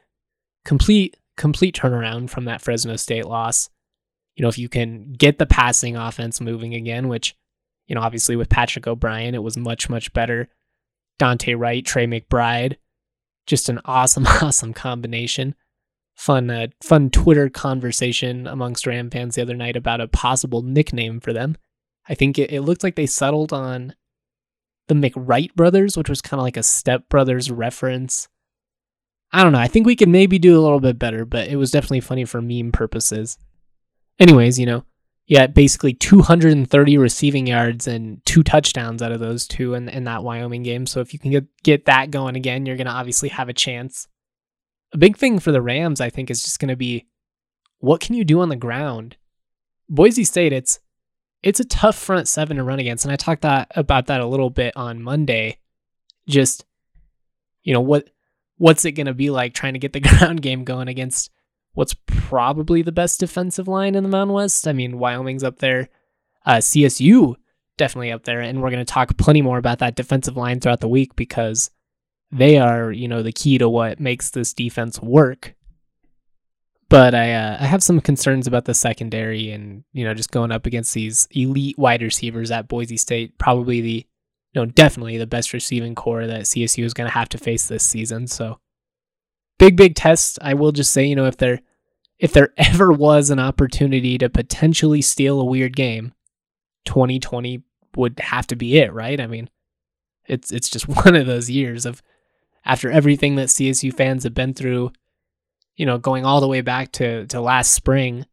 complete 0.65 1.17
complete 1.37 1.75
turnaround 1.75 2.29
from 2.29 2.45
that 2.45 2.61
Fresno 2.61 2.97
State 2.97 3.25
loss. 3.25 3.71
You 4.41 4.43
know, 4.43 4.49
if 4.49 4.57
you 4.57 4.71
can 4.71 5.13
get 5.13 5.37
the 5.37 5.45
passing 5.45 5.99
offense 5.99 6.41
moving 6.41 6.73
again, 6.73 7.09
which, 7.09 7.37
you 7.87 7.95
know, 7.95 8.01
obviously 8.01 8.37
with 8.37 8.49
Patrick 8.49 8.87
O'Brien, 8.87 9.35
it 9.35 9.43
was 9.43 9.59
much, 9.59 9.91
much 9.91 10.11
better. 10.15 10.49
Dante 11.19 11.53
Wright, 11.53 11.85
Trey 11.85 12.07
McBride, 12.07 12.77
just 13.47 13.69
an 13.69 13.81
awesome, 13.85 14.27
awesome 14.41 14.73
combination. 14.73 15.55
Fun, 16.15 16.49
uh, 16.49 16.69
fun 16.83 17.11
Twitter 17.11 17.51
conversation 17.51 18.47
amongst 18.47 18.87
Ram 18.87 19.11
fans 19.11 19.35
the 19.35 19.43
other 19.43 19.55
night 19.55 19.77
about 19.77 20.01
a 20.01 20.09
possible 20.09 20.63
nickname 20.63 21.21
for 21.21 21.35
them. 21.35 21.59
I 22.09 22.15
think 22.15 22.39
it, 22.39 22.51
it 22.51 22.63
looked 22.63 22.83
like 22.83 22.97
they 22.97 23.05
settled 23.05 23.53
on 23.53 23.95
the 24.89 24.95
McWright 24.95 25.55
brothers, 25.55 25.99
which 25.99 26.09
was 26.09 26.23
kind 26.23 26.41
of 26.41 26.45
like 26.45 26.57
a 26.57 26.63
Step 26.63 27.11
Brothers 27.11 27.51
reference. 27.51 28.27
I 29.33 29.43
don't 29.43 29.53
know. 29.53 29.59
I 29.59 29.69
think 29.69 29.85
we 29.85 29.97
could 29.97 30.09
maybe 30.09 30.39
do 30.39 30.59
a 30.59 30.63
little 30.63 30.81
bit 30.81 30.99
better, 30.99 31.27
but 31.27 31.49
it 31.49 31.57
was 31.57 31.71
definitely 31.71 32.01
funny 32.01 32.25
for 32.25 32.41
meme 32.41 32.73
purposes. 32.73 33.37
Anyways, 34.21 34.59
you 34.59 34.67
know, 34.67 34.85
yeah, 35.27 35.47
basically 35.47 35.95
230 35.95 36.99
receiving 36.99 37.47
yards 37.47 37.87
and 37.87 38.25
two 38.27 38.43
touchdowns 38.43 39.01
out 39.01 39.13
of 39.13 39.21
those 39.21 39.47
two 39.47 39.75
in, 39.75 39.89
in 39.89 40.05
that 40.05 40.23
Wyoming 40.23 40.63
game. 40.63 40.87
So 40.87 41.01
if 41.01 41.13
you 41.13 41.19
can 41.19 41.31
get, 41.31 41.47
get 41.63 41.87
that 41.87 42.11
going 42.11 42.37
again, 42.37 42.67
you're 42.67 42.77
going 42.77 42.87
to 42.87 42.93
obviously 42.93 43.31
have 43.31 43.49
a 43.49 43.55
chance. 43.55 44.07
A 44.93 44.99
big 44.99 45.17
thing 45.17 45.39
for 45.39 45.53
the 45.53 45.63
Rams, 45.63 46.01
I 46.01 46.11
think, 46.11 46.31
is 46.31 46.43
just 46.43 46.59
going 46.59 46.69
to 46.69 46.77
be 46.77 47.07
what 47.79 48.01
can 48.01 48.15
you 48.15 48.25
do 48.25 48.41
on 48.41 48.51
the 48.51 48.57
ground? 48.57 49.17
Boise 49.89 50.25
State, 50.25 50.53
it's 50.53 50.79
it's 51.43 51.61
a 51.61 51.65
tough 51.65 51.97
front 51.97 52.29
seven 52.29 52.59
to 52.59 52.65
run 52.65 52.79
against, 52.79 53.05
and 53.05 53.13
I 53.13 53.17
talked 53.17 53.43
that 53.43 53.71
about 53.75 54.07
that 54.07 54.21
a 54.21 54.27
little 54.27 54.51
bit 54.51 54.77
on 54.77 55.03
Monday. 55.03 55.59
Just 56.29 56.65
you 57.63 57.73
know 57.73 57.81
what 57.81 58.11
what's 58.59 58.85
it 58.85 58.93
going 58.93 59.07
to 59.07 59.15
be 59.15 59.31
like 59.31 59.55
trying 59.55 59.73
to 59.73 59.79
get 59.79 59.93
the 59.93 60.01
ground 60.19 60.43
game 60.43 60.65
going 60.65 60.89
against 60.89 61.31
what's 61.75 61.95
probably 62.07 62.83
the 62.83 62.93
best 62.93 63.21
defensive 63.21 63.69
line 63.69 63.95
in 63.95 64.03
the 64.03 64.09
Mountain 64.09 64.35
West? 64.35 64.67
I 64.67 64.73
mean, 64.73 64.99
Wyoming's 64.99 65.45
up 65.45 65.59
there, 65.59 65.89
uh, 66.47 66.57
CSU 66.57 67.37
definitely 67.81 68.13
up 68.13 68.25
there, 68.25 68.41
and 68.41 68.61
we're 68.61 68.71
going 68.71 68.85
to 68.85 68.93
talk 68.93 69.17
plenty 69.17 69.41
more 69.43 69.59
about 69.59 69.79
that 69.79 69.97
defensive 69.97 70.37
line 70.37 70.61
throughout 70.61 70.81
the 70.81 70.89
week 70.89 71.17
because 71.17 71.71
they 72.31 72.59
are, 72.59 72.93
you 72.93 73.09
know, 73.09 73.23
the 73.23 73.33
key 73.33 73.59
to 73.59 73.69
what 73.69 73.99
makes 73.99 74.31
this 74.31 74.53
defense 74.53 75.01
work. 75.01 75.55
But 76.91 77.15
I, 77.15 77.33
uh, 77.33 77.57
I 77.61 77.67
have 77.67 77.83
some 77.83 78.01
concerns 78.01 78.47
about 78.47 78.65
the 78.65 78.75
secondary 78.75 79.51
and, 79.51 79.85
you 79.93 80.05
know, 80.05 80.13
just 80.13 80.31
going 80.31 80.53
up 80.53 80.67
against 80.67 80.93
these 80.93 81.27
elite 81.31 81.79
wide 81.79 82.03
receivers 82.03 82.51
at 82.51 82.69
Boise 82.69 82.97
State, 82.97 83.39
probably 83.39 83.81
the, 83.81 84.07
you 84.53 84.61
know, 84.61 84.67
definitely 84.67 85.17
the 85.17 85.27
best 85.27 85.53
receiving 85.53 85.95
corps 85.95 86.27
that 86.27 86.43
CSU 86.43 86.85
is 86.85 86.93
going 86.93 87.09
to 87.09 87.15
have 87.15 87.29
to 87.31 87.39
face 87.39 87.69
this 87.69 87.85
season. 87.85 88.27
So 88.27 88.59
big, 89.61 89.77
big 89.77 89.95
test. 89.95 90.39
I 90.43 90.55
will 90.55 90.73
just 90.73 90.93
say, 90.93 91.05
you 91.05 91.15
know, 91.15 91.27
if 91.27 91.37
there, 91.37 91.61
if 92.19 92.33
there 92.33 92.53
ever 92.57 92.91
was 92.91 93.31
an 93.31 93.39
opportunity 93.39 94.19
to 94.19 94.29
potentially 94.29 95.03
steal 95.03 95.41
a 95.41 95.45
weird 95.45 95.77
game, 95.77 96.15
2020 96.87 97.63
would 97.97 98.19
have 98.19 98.47
to 98.49 98.57
be 98.57 98.79
it, 98.79 98.93
right? 98.93 99.21
I 99.21 99.27
mean, 99.29 99.49
it's 100.27 100.51
it's 100.51 100.69
just 100.69 100.89
one 101.05 101.15
of 101.15 101.27
those 101.27 101.51
years 101.51 101.87
of 101.87 102.03
after 102.65 102.91
everything 102.91 103.37
that 103.37 103.49
CSU 103.49 103.93
fans 103.95 104.25
have 104.25 104.35
been 104.35 104.55
through, 104.55 104.93
you 105.77 105.87
know, 105.87 105.99
going 105.99 106.25
all 106.25 106.41
the 106.41 106.49
way 106.49 106.61
back 106.63 106.93
to, 106.93 107.27
to 107.27 107.41
last 107.41 107.73
spring, 107.73 108.27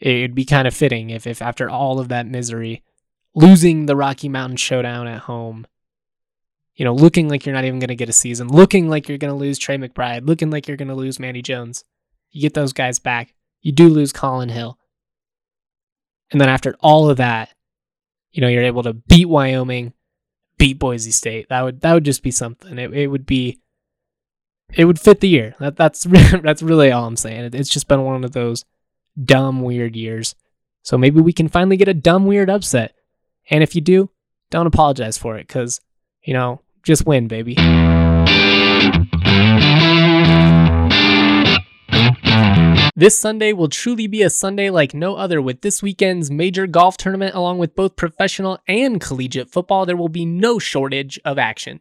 it'd 0.00 0.34
be 0.34 0.44
kind 0.44 0.68
of 0.68 0.74
fitting 0.74 1.10
if, 1.10 1.26
if 1.26 1.40
after 1.40 1.68
all 1.68 1.98
of 1.98 2.08
that 2.08 2.26
misery, 2.26 2.82
losing 3.34 3.86
the 3.86 3.96
Rocky 3.96 4.28
Mountain 4.28 4.58
Showdown 4.58 5.06
at 5.06 5.20
home, 5.20 5.66
you 6.74 6.84
know, 6.84 6.94
looking 6.94 7.28
like 7.28 7.44
you're 7.44 7.54
not 7.54 7.64
even 7.64 7.78
going 7.78 7.88
to 7.88 7.94
get 7.94 8.08
a 8.08 8.14
season, 8.14 8.48
looking 8.48 8.88
like 8.88 9.08
you're 9.08 9.18
going 9.18 9.32
to 9.32 9.38
lose 9.38 9.58
Trey 9.58 9.76
McBride, 9.76 10.26
looking 10.26 10.50
like 10.50 10.66
you're 10.66 10.76
going 10.76 10.88
to 10.88 10.94
lose 10.94 11.20
Manny 11.20 11.42
Jones. 11.42 11.84
You 12.30 12.40
get 12.40 12.54
those 12.54 12.72
guys 12.72 12.98
back. 12.98 13.34
You 13.60 13.72
do 13.72 13.88
lose 13.88 14.12
Collin 14.12 14.48
Hill. 14.48 14.78
And 16.30 16.40
then 16.40 16.48
after 16.48 16.74
all 16.80 17.10
of 17.10 17.18
that, 17.18 17.50
you 18.32 18.40
know, 18.40 18.48
you're 18.48 18.62
able 18.62 18.82
to 18.84 18.94
beat 18.94 19.28
Wyoming, 19.28 19.92
beat 20.58 20.78
Boise 20.78 21.10
State. 21.10 21.48
That 21.50 21.62
would 21.62 21.82
that 21.82 21.92
would 21.92 22.04
just 22.04 22.22
be 22.22 22.30
something. 22.30 22.78
It 22.78 22.92
it 22.94 23.06
would 23.08 23.26
be 23.26 23.60
it 24.72 24.86
would 24.86 24.98
fit 24.98 25.20
the 25.20 25.28
year. 25.28 25.54
That 25.60 25.76
that's 25.76 26.04
that's 26.42 26.62
really 26.62 26.90
all 26.90 27.06
I'm 27.06 27.16
saying. 27.16 27.50
It's 27.52 27.68
just 27.68 27.88
been 27.88 28.02
one 28.02 28.24
of 28.24 28.32
those 28.32 28.64
dumb 29.22 29.60
weird 29.60 29.94
years. 29.94 30.34
So 30.82 30.96
maybe 30.96 31.20
we 31.20 31.34
can 31.34 31.48
finally 31.48 31.76
get 31.76 31.88
a 31.88 31.94
dumb 31.94 32.26
weird 32.26 32.48
upset. 32.48 32.94
And 33.50 33.62
if 33.62 33.74
you 33.74 33.82
do, 33.82 34.10
don't 34.50 34.66
apologize 34.66 35.18
for 35.18 35.36
it 35.36 35.48
cuz 35.48 35.80
you 36.24 36.34
know, 36.34 36.60
just 36.82 37.06
win, 37.06 37.28
baby. 37.28 37.54
This 42.94 43.18
Sunday 43.18 43.52
will 43.52 43.68
truly 43.68 44.06
be 44.06 44.22
a 44.22 44.30
Sunday 44.30 44.70
like 44.70 44.94
no 44.94 45.16
other 45.16 45.40
with 45.40 45.62
this 45.62 45.82
weekend's 45.82 46.30
major 46.30 46.66
golf 46.66 46.96
tournament, 46.96 47.34
along 47.34 47.58
with 47.58 47.74
both 47.74 47.96
professional 47.96 48.58
and 48.68 49.00
collegiate 49.00 49.50
football. 49.50 49.86
There 49.86 49.96
will 49.96 50.08
be 50.08 50.24
no 50.24 50.58
shortage 50.58 51.18
of 51.24 51.38
action. 51.38 51.80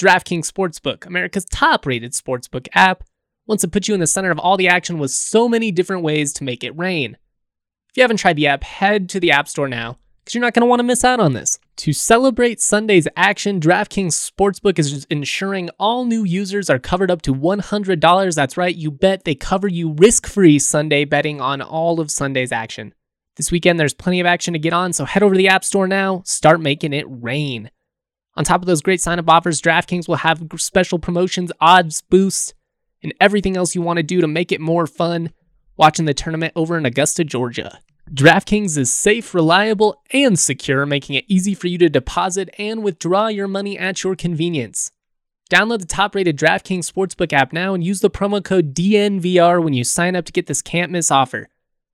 DraftKings 0.00 0.50
Sportsbook, 0.50 1.06
America's 1.06 1.44
top 1.44 1.86
rated 1.86 2.12
sportsbook 2.12 2.68
app, 2.74 3.04
wants 3.46 3.62
to 3.62 3.68
put 3.68 3.88
you 3.88 3.94
in 3.94 4.00
the 4.00 4.06
center 4.06 4.30
of 4.30 4.38
all 4.38 4.56
the 4.56 4.68
action 4.68 4.98
with 4.98 5.10
so 5.10 5.48
many 5.48 5.70
different 5.70 6.02
ways 6.02 6.32
to 6.34 6.44
make 6.44 6.64
it 6.64 6.76
rain. 6.76 7.16
If 7.90 7.96
you 7.96 8.02
haven't 8.02 8.18
tried 8.18 8.36
the 8.36 8.46
app, 8.46 8.62
head 8.64 9.08
to 9.10 9.20
the 9.20 9.32
App 9.32 9.48
Store 9.48 9.68
now 9.68 9.98
because 10.24 10.34
you're 10.34 10.42
not 10.42 10.54
going 10.54 10.62
to 10.62 10.66
want 10.66 10.80
to 10.80 10.84
miss 10.84 11.04
out 11.04 11.20
on 11.20 11.32
this. 11.32 11.58
To 11.78 11.92
celebrate 11.92 12.60
Sunday's 12.60 13.06
action, 13.16 13.60
DraftKings 13.60 14.08
Sportsbook 14.08 14.80
is 14.80 15.06
ensuring 15.10 15.70
all 15.78 16.04
new 16.04 16.24
users 16.24 16.68
are 16.68 16.80
covered 16.80 17.08
up 17.08 17.22
to 17.22 17.32
$100. 17.32 18.34
That's 18.34 18.56
right, 18.56 18.74
you 18.74 18.90
bet 18.90 19.24
they 19.24 19.36
cover 19.36 19.68
you 19.68 19.92
risk 19.92 20.26
free 20.26 20.58
Sunday 20.58 21.04
betting 21.04 21.40
on 21.40 21.62
all 21.62 22.00
of 22.00 22.10
Sunday's 22.10 22.50
action. 22.50 22.94
This 23.36 23.52
weekend, 23.52 23.78
there's 23.78 23.94
plenty 23.94 24.18
of 24.18 24.26
action 24.26 24.54
to 24.54 24.58
get 24.58 24.72
on, 24.72 24.92
so 24.92 25.04
head 25.04 25.22
over 25.22 25.34
to 25.34 25.38
the 25.38 25.46
App 25.46 25.62
Store 25.62 25.86
now, 25.86 26.22
start 26.24 26.60
making 26.60 26.94
it 26.94 27.06
rain. 27.08 27.70
On 28.34 28.42
top 28.42 28.60
of 28.60 28.66
those 28.66 28.82
great 28.82 29.00
sign 29.00 29.20
up 29.20 29.28
offers, 29.28 29.62
DraftKings 29.62 30.08
will 30.08 30.16
have 30.16 30.48
special 30.56 30.98
promotions, 30.98 31.52
odds 31.60 32.02
boosts, 32.10 32.54
and 33.04 33.14
everything 33.20 33.56
else 33.56 33.76
you 33.76 33.82
want 33.82 33.98
to 33.98 34.02
do 34.02 34.20
to 34.20 34.26
make 34.26 34.50
it 34.50 34.60
more 34.60 34.88
fun 34.88 35.30
watching 35.76 36.06
the 36.06 36.14
tournament 36.14 36.54
over 36.56 36.76
in 36.76 36.84
Augusta, 36.84 37.22
Georgia. 37.22 37.78
DraftKings 38.14 38.78
is 38.78 38.92
safe, 38.92 39.34
reliable, 39.34 40.02
and 40.12 40.38
secure, 40.38 40.86
making 40.86 41.16
it 41.16 41.26
easy 41.28 41.54
for 41.54 41.66
you 41.66 41.76
to 41.78 41.90
deposit 41.90 42.48
and 42.58 42.82
withdraw 42.82 43.28
your 43.28 43.48
money 43.48 43.78
at 43.78 44.02
your 44.02 44.16
convenience. 44.16 44.90
Download 45.50 45.78
the 45.78 45.86
top 45.86 46.14
rated 46.14 46.38
DraftKings 46.38 46.90
Sportsbook 46.90 47.32
app 47.32 47.52
now 47.52 47.74
and 47.74 47.84
use 47.84 48.00
the 48.00 48.10
promo 48.10 48.42
code 48.42 48.74
DNVR 48.74 49.62
when 49.62 49.74
you 49.74 49.84
sign 49.84 50.16
up 50.16 50.24
to 50.24 50.32
get 50.32 50.46
this 50.46 50.62
can't 50.62 50.90
miss 50.90 51.10
offer. 51.10 51.48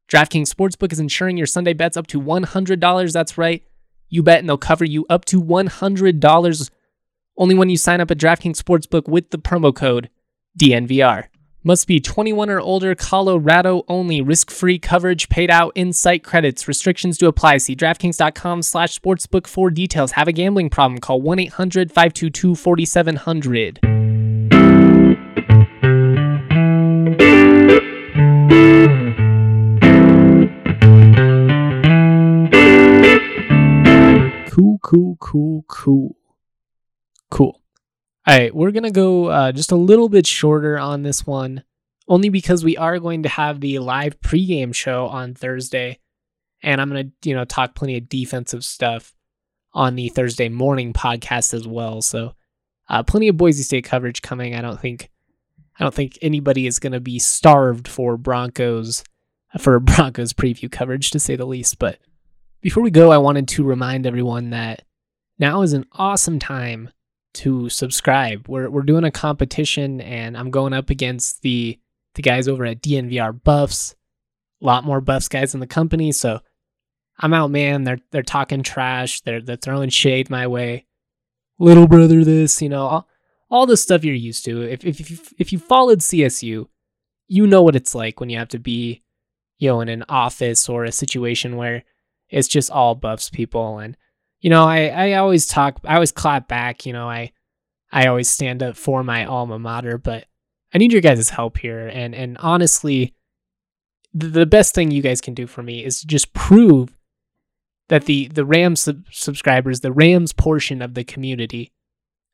DraftKings 0.08 0.52
Sportsbook 0.52 0.92
is 0.92 1.00
insuring 1.00 1.36
your 1.36 1.46
Sunday 1.46 1.72
bets 1.72 1.96
up 1.96 2.06
to 2.08 2.20
$100. 2.20 3.12
That's 3.12 3.38
right. 3.38 3.62
You 4.08 4.22
bet 4.22 4.38
and 4.38 4.48
they'll 4.48 4.56
cover 4.56 4.84
you 4.84 5.06
up 5.08 5.24
to 5.26 5.42
$100 5.42 6.70
only 7.36 7.54
when 7.54 7.70
you 7.70 7.76
sign 7.76 8.00
up 8.00 8.10
at 8.10 8.18
DraftKings 8.18 8.62
Sportsbook 8.62 9.08
with 9.08 9.30
the 9.30 9.38
promo 9.38 9.74
code 9.74 10.10
DNVR. 10.60 11.24
Must 11.66 11.86
be 11.86 11.98
21 11.98 12.50
or 12.50 12.60
older, 12.60 12.94
Colorado 12.94 13.84
only. 13.88 14.20
Risk-free 14.20 14.80
coverage 14.80 15.30
paid 15.30 15.50
out 15.50 15.72
in 15.74 15.94
site 15.94 16.22
credits. 16.22 16.68
Restrictions 16.68 17.16
do 17.16 17.26
apply. 17.26 17.56
See 17.56 17.74
DraftKings.com 17.74 18.60
slash 18.60 19.00
sportsbook 19.00 19.46
for 19.46 19.70
details. 19.70 20.12
Have 20.12 20.28
a 20.28 20.32
gambling 20.32 20.68
problem? 20.68 21.00
Call 21.00 21.22
1-800-522-4700. 21.22 23.78
Cool, 34.50 34.78
cool, 34.82 35.16
cool, 35.18 35.64
cool. 35.66 36.14
Cool. 37.30 37.58
All 38.26 38.34
right, 38.34 38.54
we're 38.54 38.70
going 38.70 38.84
to 38.84 38.90
go 38.90 39.26
uh, 39.26 39.52
just 39.52 39.70
a 39.70 39.76
little 39.76 40.08
bit 40.08 40.26
shorter 40.26 40.78
on 40.78 41.02
this 41.02 41.26
one, 41.26 41.62
only 42.08 42.30
because 42.30 42.64
we 42.64 42.74
are 42.74 42.98
going 42.98 43.24
to 43.24 43.28
have 43.28 43.60
the 43.60 43.80
live 43.80 44.18
pregame 44.20 44.74
show 44.74 45.08
on 45.08 45.34
Thursday. 45.34 45.98
And 46.62 46.80
I'm 46.80 46.88
going 46.88 47.12
to, 47.20 47.28
you 47.28 47.34
know, 47.34 47.44
talk 47.44 47.74
plenty 47.74 47.98
of 47.98 48.08
defensive 48.08 48.64
stuff 48.64 49.14
on 49.74 49.94
the 49.94 50.08
Thursday 50.08 50.48
morning 50.48 50.94
podcast 50.94 51.52
as 51.52 51.68
well. 51.68 52.00
So, 52.00 52.34
uh, 52.88 53.02
plenty 53.02 53.28
of 53.28 53.36
Boise 53.36 53.62
State 53.62 53.84
coverage 53.84 54.22
coming. 54.22 54.54
I 54.54 54.62
don't 54.62 54.80
think, 54.80 55.10
I 55.78 55.84
don't 55.84 55.94
think 55.94 56.18
anybody 56.22 56.66
is 56.66 56.78
going 56.78 56.94
to 56.94 57.00
be 57.00 57.18
starved 57.18 57.86
for 57.86 58.16
Broncos, 58.16 59.04
for 59.58 59.78
Broncos 59.80 60.32
preview 60.32 60.72
coverage 60.72 61.10
to 61.10 61.20
say 61.20 61.36
the 61.36 61.44
least. 61.44 61.78
But 61.78 61.98
before 62.62 62.82
we 62.82 62.90
go, 62.90 63.12
I 63.12 63.18
wanted 63.18 63.48
to 63.48 63.64
remind 63.64 64.06
everyone 64.06 64.48
that 64.48 64.80
now 65.38 65.60
is 65.60 65.74
an 65.74 65.84
awesome 65.92 66.38
time 66.38 66.88
to 67.34 67.68
subscribe. 67.68 68.48
We're 68.48 68.70
we're 68.70 68.82
doing 68.82 69.04
a 69.04 69.10
competition 69.10 70.00
and 70.00 70.36
I'm 70.36 70.50
going 70.50 70.72
up 70.72 70.90
against 70.90 71.42
the 71.42 71.78
the 72.14 72.22
guys 72.22 72.48
over 72.48 72.64
at 72.64 72.82
DNVR 72.82 73.42
Buffs. 73.42 73.94
A 74.62 74.66
lot 74.66 74.84
more 74.84 75.00
Buffs 75.00 75.28
guys 75.28 75.52
in 75.52 75.60
the 75.60 75.66
company, 75.66 76.12
so 76.12 76.40
I'm 77.18 77.34
out, 77.34 77.50
man. 77.50 77.84
They're 77.84 78.00
they're 78.10 78.22
talking 78.22 78.62
trash. 78.62 79.20
They're 79.22 79.42
they're 79.42 79.56
throwing 79.56 79.90
shade 79.90 80.30
my 80.30 80.46
way. 80.46 80.86
Little 81.58 81.86
brother, 81.86 82.24
this, 82.24 82.60
you 82.60 82.68
know, 82.68 82.86
all, 82.86 83.08
all 83.48 83.66
the 83.66 83.76
stuff 83.76 84.04
you're 84.04 84.14
used 84.14 84.44
to. 84.46 84.62
If 84.62 84.84
if 84.84 85.00
if 85.00 85.10
you, 85.10 85.18
if 85.38 85.52
you 85.52 85.58
followed 85.58 86.00
CSU, 86.00 86.68
you 87.28 87.46
know 87.46 87.62
what 87.62 87.76
it's 87.76 87.94
like 87.94 88.20
when 88.20 88.30
you 88.30 88.38
have 88.38 88.48
to 88.48 88.58
be 88.58 89.04
you 89.58 89.68
know, 89.68 89.80
in 89.80 89.88
an 89.88 90.04
office 90.08 90.68
or 90.68 90.84
a 90.84 90.92
situation 90.92 91.56
where 91.56 91.84
it's 92.28 92.48
just 92.48 92.70
all 92.70 92.94
Buffs 92.94 93.30
people. 93.30 93.78
And, 93.78 93.96
you 94.44 94.50
know, 94.50 94.64
I, 94.64 94.88
I 94.88 95.12
always 95.14 95.46
talk, 95.46 95.80
I 95.84 95.94
always 95.94 96.12
clap 96.12 96.48
back, 96.48 96.84
you 96.84 96.92
know, 96.92 97.08
I, 97.08 97.32
I 97.90 98.08
always 98.08 98.28
stand 98.28 98.62
up 98.62 98.76
for 98.76 99.02
my 99.02 99.24
alma 99.24 99.58
mater, 99.58 99.96
but 99.96 100.26
I 100.74 100.76
need 100.76 100.92
your 100.92 101.00
guys' 101.00 101.30
help 101.30 101.56
here. 101.56 101.88
And, 101.88 102.14
and 102.14 102.36
honestly, 102.36 103.14
the, 104.12 104.26
the 104.26 104.44
best 104.44 104.74
thing 104.74 104.90
you 104.90 105.00
guys 105.00 105.22
can 105.22 105.32
do 105.32 105.46
for 105.46 105.62
me 105.62 105.82
is 105.82 106.02
just 106.02 106.34
prove 106.34 106.94
that 107.88 108.04
the, 108.04 108.28
the 108.28 108.44
Rams 108.44 108.82
sub- 108.82 109.06
subscribers, 109.10 109.80
the 109.80 109.92
Rams 109.92 110.34
portion 110.34 110.82
of 110.82 110.92
the 110.92 111.04
community 111.04 111.72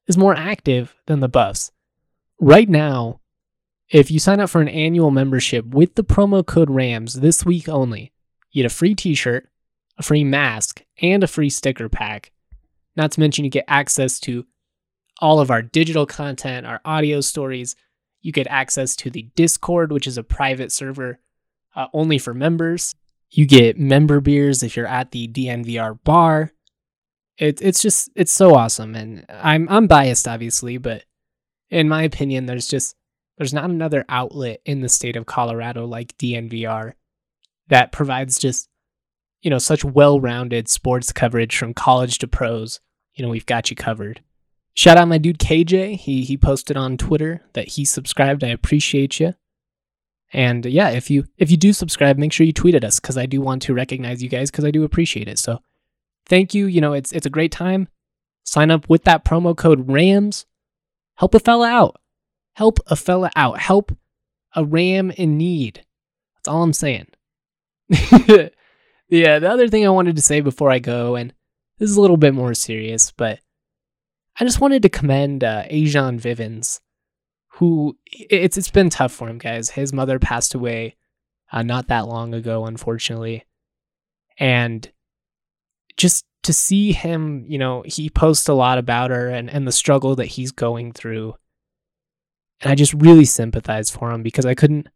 is 0.09 0.19
more 0.19 0.35
active 0.35 0.97
than 1.07 1.21
the 1.21 1.29
Buffs. 1.29 1.71
Right 2.41 2.69
now, 2.69 3.21
if 3.89 4.11
you 4.11 4.19
sign 4.19 4.41
up 4.41 4.51
for 4.51 4.61
an 4.61 4.69
annual 4.69 5.13
membership 5.13 5.65
with 5.65 5.95
the 5.95 6.03
promo 6.03 6.45
code 6.45 6.71
RAMS 6.71 7.21
this 7.21 7.47
week 7.47 7.69
only, 7.69 8.13
you 8.51 8.65
get 8.65 8.73
a 8.73 8.75
free 8.75 8.97
t 8.97 9.15
shirt, 9.15 9.49
a 10.01 10.03
free 10.03 10.25
mask, 10.25 10.83
and 11.03 11.23
a 11.23 11.29
free 11.29 11.51
sticker 11.51 11.91
pack. 11.91 12.33
Not 12.97 13.13
to 13.13 13.21
mention, 13.21 13.45
you 13.45 13.51
get 13.51 13.67
access 13.69 14.19
to 14.21 14.47
all 15.21 15.41
of 15.41 15.51
our 15.51 15.61
digital 15.61 16.07
content, 16.07 16.67
our 16.67 16.81
audio 16.87 17.21
stories. 17.21 17.77
You 18.23 18.33
get 18.33 18.47
access 18.47 18.97
to 18.97 19.11
the 19.11 19.29
Discord, 19.37 19.93
which 19.93 20.07
is 20.07 20.17
a 20.17 20.25
private 20.25 20.73
server 20.73 21.21
uh, 21.77 21.89
only 21.93 22.17
for 22.17 22.33
members. 22.33 22.95
You 23.31 23.45
get 23.45 23.79
member 23.79 24.21
beers 24.21 24.63
if 24.63 24.75
you're 24.75 24.87
at 24.87 25.11
the 25.11 25.29
DNVR 25.29 26.03
bar. 26.03 26.53
It, 27.37 27.61
it's 27.61 27.83
just 27.83 28.11
it's 28.17 28.33
so 28.33 28.55
awesome, 28.55 28.95
and 28.95 29.27
I'm 29.29 29.69
I'm 29.69 29.87
biased 29.87 30.27
obviously, 30.27 30.79
but 30.79 31.05
in 31.69 31.91
my 31.91 32.05
opinion, 32.05 32.47
there's 32.47 32.67
just 32.67 32.97
there's 33.37 33.55
not 33.55 33.69
another 33.69 34.07
outlet 34.09 34.61
in 34.65 34.81
the 34.81 34.89
state 34.89 35.17
of 35.17 35.27
Colorado 35.27 35.87
like 35.87 36.17
DNVR 36.17 36.95
that 37.69 37.93
provides 37.93 38.39
just 38.39 38.70
you 39.43 39.51
know, 39.51 39.59
such 39.59 39.85
well-rounded 39.85 40.69
sports 40.69 41.13
coverage 41.13 41.57
from 41.57 41.75
college 41.75 42.19
to 42.19 42.29
pros. 42.29 42.81
You 43.15 43.25
know, 43.25 43.31
we've 43.31 43.47
got 43.47 43.71
you 43.71 43.77
covered. 43.77 44.23
Shout 44.75 44.97
out 44.97 45.09
my 45.09 45.19
dude 45.19 45.39
KJ. 45.39 45.97
He 45.97 46.23
he 46.23 46.37
posted 46.37 46.77
on 46.77 46.97
Twitter 46.97 47.43
that 47.55 47.69
he 47.69 47.85
subscribed. 47.85 48.45
I 48.45 48.49
appreciate 48.49 49.19
you. 49.19 49.35
And 50.33 50.65
yeah, 50.65 50.91
if 50.91 51.11
you 51.11 51.25
if 51.39 51.51
you 51.51 51.57
do 51.57 51.73
subscribe, 51.73 52.19
make 52.19 52.33
sure 52.33 52.47
you 52.47 52.53
tweet 52.53 52.75
at 52.75 52.85
us 52.85 53.01
because 53.01 53.19
I 53.19 53.27
do 53.27 53.41
want 53.41 53.63
to 53.63 53.75
recognize 53.75 54.23
you 54.23 54.29
guys 54.29 54.51
because 54.51 54.65
I 54.65 54.71
do 54.71 54.85
appreciate 54.85 55.29
it. 55.29 55.39
So 55.39 55.61
thank 56.27 56.55
you. 56.55 56.67
You 56.67 56.81
know, 56.81 56.93
it's 56.93 57.13
it's 57.13 57.27
a 57.27 57.31
great 57.31 57.53
time. 57.53 57.89
Sign 58.45 58.71
up 58.71 58.89
with 58.89 59.05
that 59.05 59.25
promo 59.25 59.57
code 59.57 59.91
RAMS. 59.91 60.47
Help 61.17 61.35
a 61.35 61.41
fella 61.41 61.69
out. 61.69 62.01
Help 62.55 62.79
a 62.87 62.97
fella 62.97 63.31
out. 63.35 63.59
Help 63.59 63.93
a 64.55 64.65
ram 64.65 65.11
in 65.11 65.37
need. 65.37 65.85
That's 66.37 66.49
all 66.49 66.63
I'm 66.63 66.73
saying. 66.73 67.09
Yeah, 69.11 69.41
the 69.41 69.51
other 69.51 69.69
thing 69.69 69.85
I 69.85 69.91
wanted 69.91 70.15
to 70.17 70.23
say 70.23 70.41
before 70.41 70.71
I 70.71 70.79
go, 70.79 71.17
and 71.17 71.35
this 71.79 71.91
is 71.91 71.97
a 71.97 72.01
little 72.01 72.17
bit 72.17 72.33
more 72.33 72.55
serious, 72.55 73.11
but 73.11 73.41
I 74.39 74.45
just 74.45 74.61
wanted 74.61 74.83
to 74.85 74.89
commend 74.89 75.43
uh, 75.43 75.65
A'Jon 75.65 76.21
Vivens, 76.21 76.81
who 77.55 77.99
it's 78.07 78.57
it's 78.57 78.71
been 78.71 78.89
tough 78.89 79.13
for 79.13 79.29
him, 79.29 79.39
guys. 79.39 79.71
His 79.71 79.93
mother 79.93 80.21
passed 80.21 80.55
away 80.55 80.95
uh, 81.53 81.63
not 81.63 81.89
that 81.89 82.07
long 82.07 82.35
ago, 82.35 82.67
unfortunately, 82.67 83.45
and 84.39 84.89
just 85.97 86.25
to 86.45 86.53
see 86.53 86.93
him, 86.93 87.45
you 87.49 87.59
know, 87.59 87.83
he 87.85 88.09
posts 88.09 88.49
a 88.49 88.55
lot 88.55 88.79
about 88.79 89.11
her 89.11 89.29
and 89.29 89.51
and 89.51 89.67
the 89.67 89.73
struggle 89.73 90.15
that 90.15 90.27
he's 90.27 90.53
going 90.53 90.93
through, 90.93 91.35
and 92.61 92.71
I 92.71 92.77
just 92.77 92.95
really 92.95 93.25
sympathize 93.25 93.91
for 93.91 94.13
him 94.13 94.23
because 94.23 94.47
I 94.47 94.55
couldn't, 94.55 94.89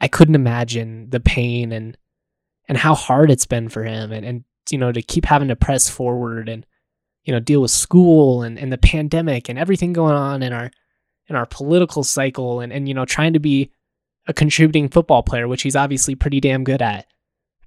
I 0.00 0.08
couldn't 0.08 0.36
imagine 0.36 1.10
the 1.10 1.20
pain 1.20 1.70
and 1.70 1.98
and 2.68 2.78
how 2.78 2.94
hard 2.94 3.30
it's 3.30 3.46
been 3.46 3.68
for 3.68 3.84
him 3.84 4.12
and, 4.12 4.24
and 4.24 4.44
you 4.70 4.78
know 4.78 4.92
to 4.92 5.02
keep 5.02 5.24
having 5.24 5.48
to 5.48 5.56
press 5.56 5.88
forward 5.88 6.48
and 6.48 6.66
you 7.24 7.32
know 7.32 7.40
deal 7.40 7.60
with 7.60 7.70
school 7.70 8.42
and, 8.42 8.58
and 8.58 8.72
the 8.72 8.78
pandemic 8.78 9.48
and 9.48 9.58
everything 9.58 9.92
going 9.92 10.14
on 10.14 10.42
in 10.42 10.52
our 10.52 10.70
in 11.28 11.36
our 11.36 11.46
political 11.46 12.04
cycle 12.04 12.60
and, 12.60 12.72
and 12.72 12.88
you 12.88 12.94
know 12.94 13.04
trying 13.04 13.32
to 13.32 13.38
be 13.38 13.70
a 14.26 14.32
contributing 14.32 14.88
football 14.88 15.22
player 15.22 15.46
which 15.46 15.62
he's 15.62 15.76
obviously 15.76 16.14
pretty 16.14 16.40
damn 16.40 16.64
good 16.64 16.82
at. 16.82 17.06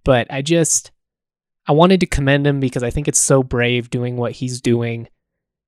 But 0.04 0.28
i 0.32 0.42
just 0.42 0.92
i 1.68 1.72
wanted 1.72 2.00
to 2.00 2.06
commend 2.08 2.48
him 2.48 2.60
because 2.60 2.84
i 2.84 2.90
think 2.90 3.08
it's 3.08 3.20
so 3.20 3.44
brave 3.44 3.90
doing 3.90 4.18
what 4.18 4.34
he's 4.34 4.62
doing. 4.62 5.08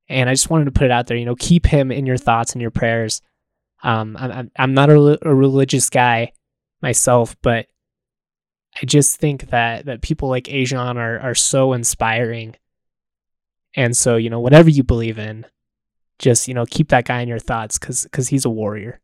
And 0.10 0.30
i 0.30 0.34
just 0.34 0.50
wanted 0.50 0.66
to 0.66 0.72
put 0.72 0.86
it 0.86 0.92
out 0.92 1.08
there 1.08 1.18
you 1.18 1.26
know 1.26 1.36
keep 1.36 1.66
him 1.66 1.92
in 1.92 2.06
your 2.06 2.18
thoughts 2.18 2.54
and 2.54 2.62
your 2.62 2.72
prayers. 2.72 3.22
Um, 3.84 4.16
I'm, 4.20 4.52
I'm 4.58 4.74
not 4.76 4.92
a, 4.92 5.28
a 5.28 5.34
religious 5.34 5.90
guy 5.90 6.34
myself 6.84 7.36
but 7.42 7.68
I 8.82 8.86
just 8.86 9.20
think 9.20 9.50
that 9.50 9.86
that 9.86 10.02
people 10.02 10.30
like 10.30 10.46
A'Jon 10.46 10.98
are 10.98 11.20
are 11.20 11.36
so 11.36 11.74
inspiring. 11.74 12.56
And 13.76 13.96
so, 13.96 14.18
you 14.18 14.30
know, 14.30 14.40
whatever 14.40 14.70
you 14.70 14.84
believe 14.84 15.18
in, 15.18 15.46
just, 16.20 16.48
you 16.48 16.54
know, 16.54 16.66
keep 16.66 16.90
that 16.90 17.06
guy 17.06 17.22
in 17.22 17.30
your 17.30 17.40
thoughts 17.40 17.78
cuz 17.78 18.08
cuz 18.12 18.30
he's 18.30 18.46
a 18.46 18.50
warrior. 18.50 19.00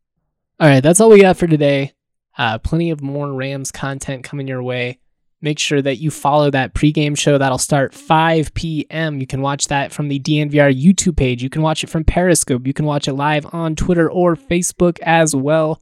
All 0.59 0.67
right, 0.67 0.81
that's 0.81 0.99
all 0.99 1.09
we 1.09 1.21
got 1.21 1.37
for 1.37 1.47
today. 1.47 1.93
Uh, 2.37 2.57
plenty 2.57 2.89
of 2.89 3.01
more 3.01 3.31
Rams 3.33 3.71
content 3.71 4.23
coming 4.23 4.47
your 4.47 4.63
way. 4.63 4.99
Make 5.39 5.59
sure 5.59 5.83
that 5.83 5.97
you 5.97 6.09
follow 6.09 6.49
that 6.49 6.73
pregame 6.73 7.15
show 7.15 7.37
that'll 7.37 7.59
start 7.59 7.93
5 7.93 8.55
p.m. 8.55 9.19
You 9.19 9.27
can 9.27 9.41
watch 9.41 9.67
that 9.67 9.91
from 9.91 10.07
the 10.07 10.19
DNVR 10.19 10.75
YouTube 10.75 11.15
page. 11.15 11.43
You 11.43 11.49
can 11.49 11.61
watch 11.61 11.83
it 11.83 11.91
from 11.91 12.03
Periscope. 12.03 12.65
You 12.65 12.73
can 12.73 12.85
watch 12.85 13.07
it 13.07 13.13
live 13.13 13.45
on 13.53 13.75
Twitter 13.75 14.09
or 14.09 14.35
Facebook 14.35 14.99
as 15.01 15.35
well. 15.35 15.79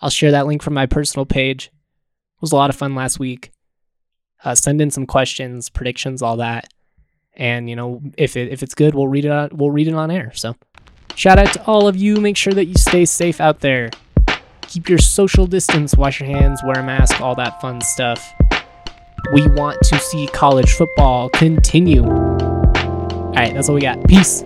I'll 0.00 0.08
share 0.08 0.30
that 0.30 0.46
link 0.46 0.62
from 0.62 0.72
my 0.72 0.86
personal 0.86 1.26
page 1.26 1.70
was 2.40 2.52
a 2.52 2.56
lot 2.56 2.70
of 2.70 2.76
fun 2.76 2.94
last 2.94 3.18
week. 3.18 3.50
Uh, 4.44 4.54
send 4.54 4.80
in 4.80 4.90
some 4.90 5.06
questions, 5.06 5.70
predictions, 5.70 6.22
all 6.22 6.36
that, 6.36 6.72
and 7.34 7.68
you 7.68 7.76
know 7.76 8.02
if 8.16 8.36
it 8.36 8.52
if 8.52 8.62
it's 8.62 8.74
good, 8.74 8.94
we'll 8.94 9.08
read 9.08 9.24
it. 9.24 9.30
On, 9.30 9.48
we'll 9.52 9.70
read 9.70 9.88
it 9.88 9.94
on 9.94 10.10
air. 10.10 10.32
So, 10.34 10.54
shout 11.14 11.38
out 11.38 11.52
to 11.54 11.64
all 11.64 11.88
of 11.88 11.96
you. 11.96 12.16
Make 12.16 12.36
sure 12.36 12.52
that 12.52 12.66
you 12.66 12.74
stay 12.74 13.04
safe 13.04 13.40
out 13.40 13.60
there. 13.60 13.90
Keep 14.62 14.88
your 14.88 14.98
social 14.98 15.46
distance. 15.46 15.96
Wash 15.96 16.20
your 16.20 16.28
hands. 16.28 16.60
Wear 16.64 16.80
a 16.80 16.82
mask. 16.82 17.20
All 17.20 17.34
that 17.36 17.60
fun 17.60 17.80
stuff. 17.80 18.34
We 19.32 19.46
want 19.48 19.80
to 19.82 19.98
see 19.98 20.26
college 20.28 20.72
football 20.72 21.30
continue. 21.30 22.04
All 22.04 23.32
right, 23.34 23.52
that's 23.54 23.68
all 23.68 23.74
we 23.74 23.80
got. 23.80 24.06
Peace. 24.06 24.44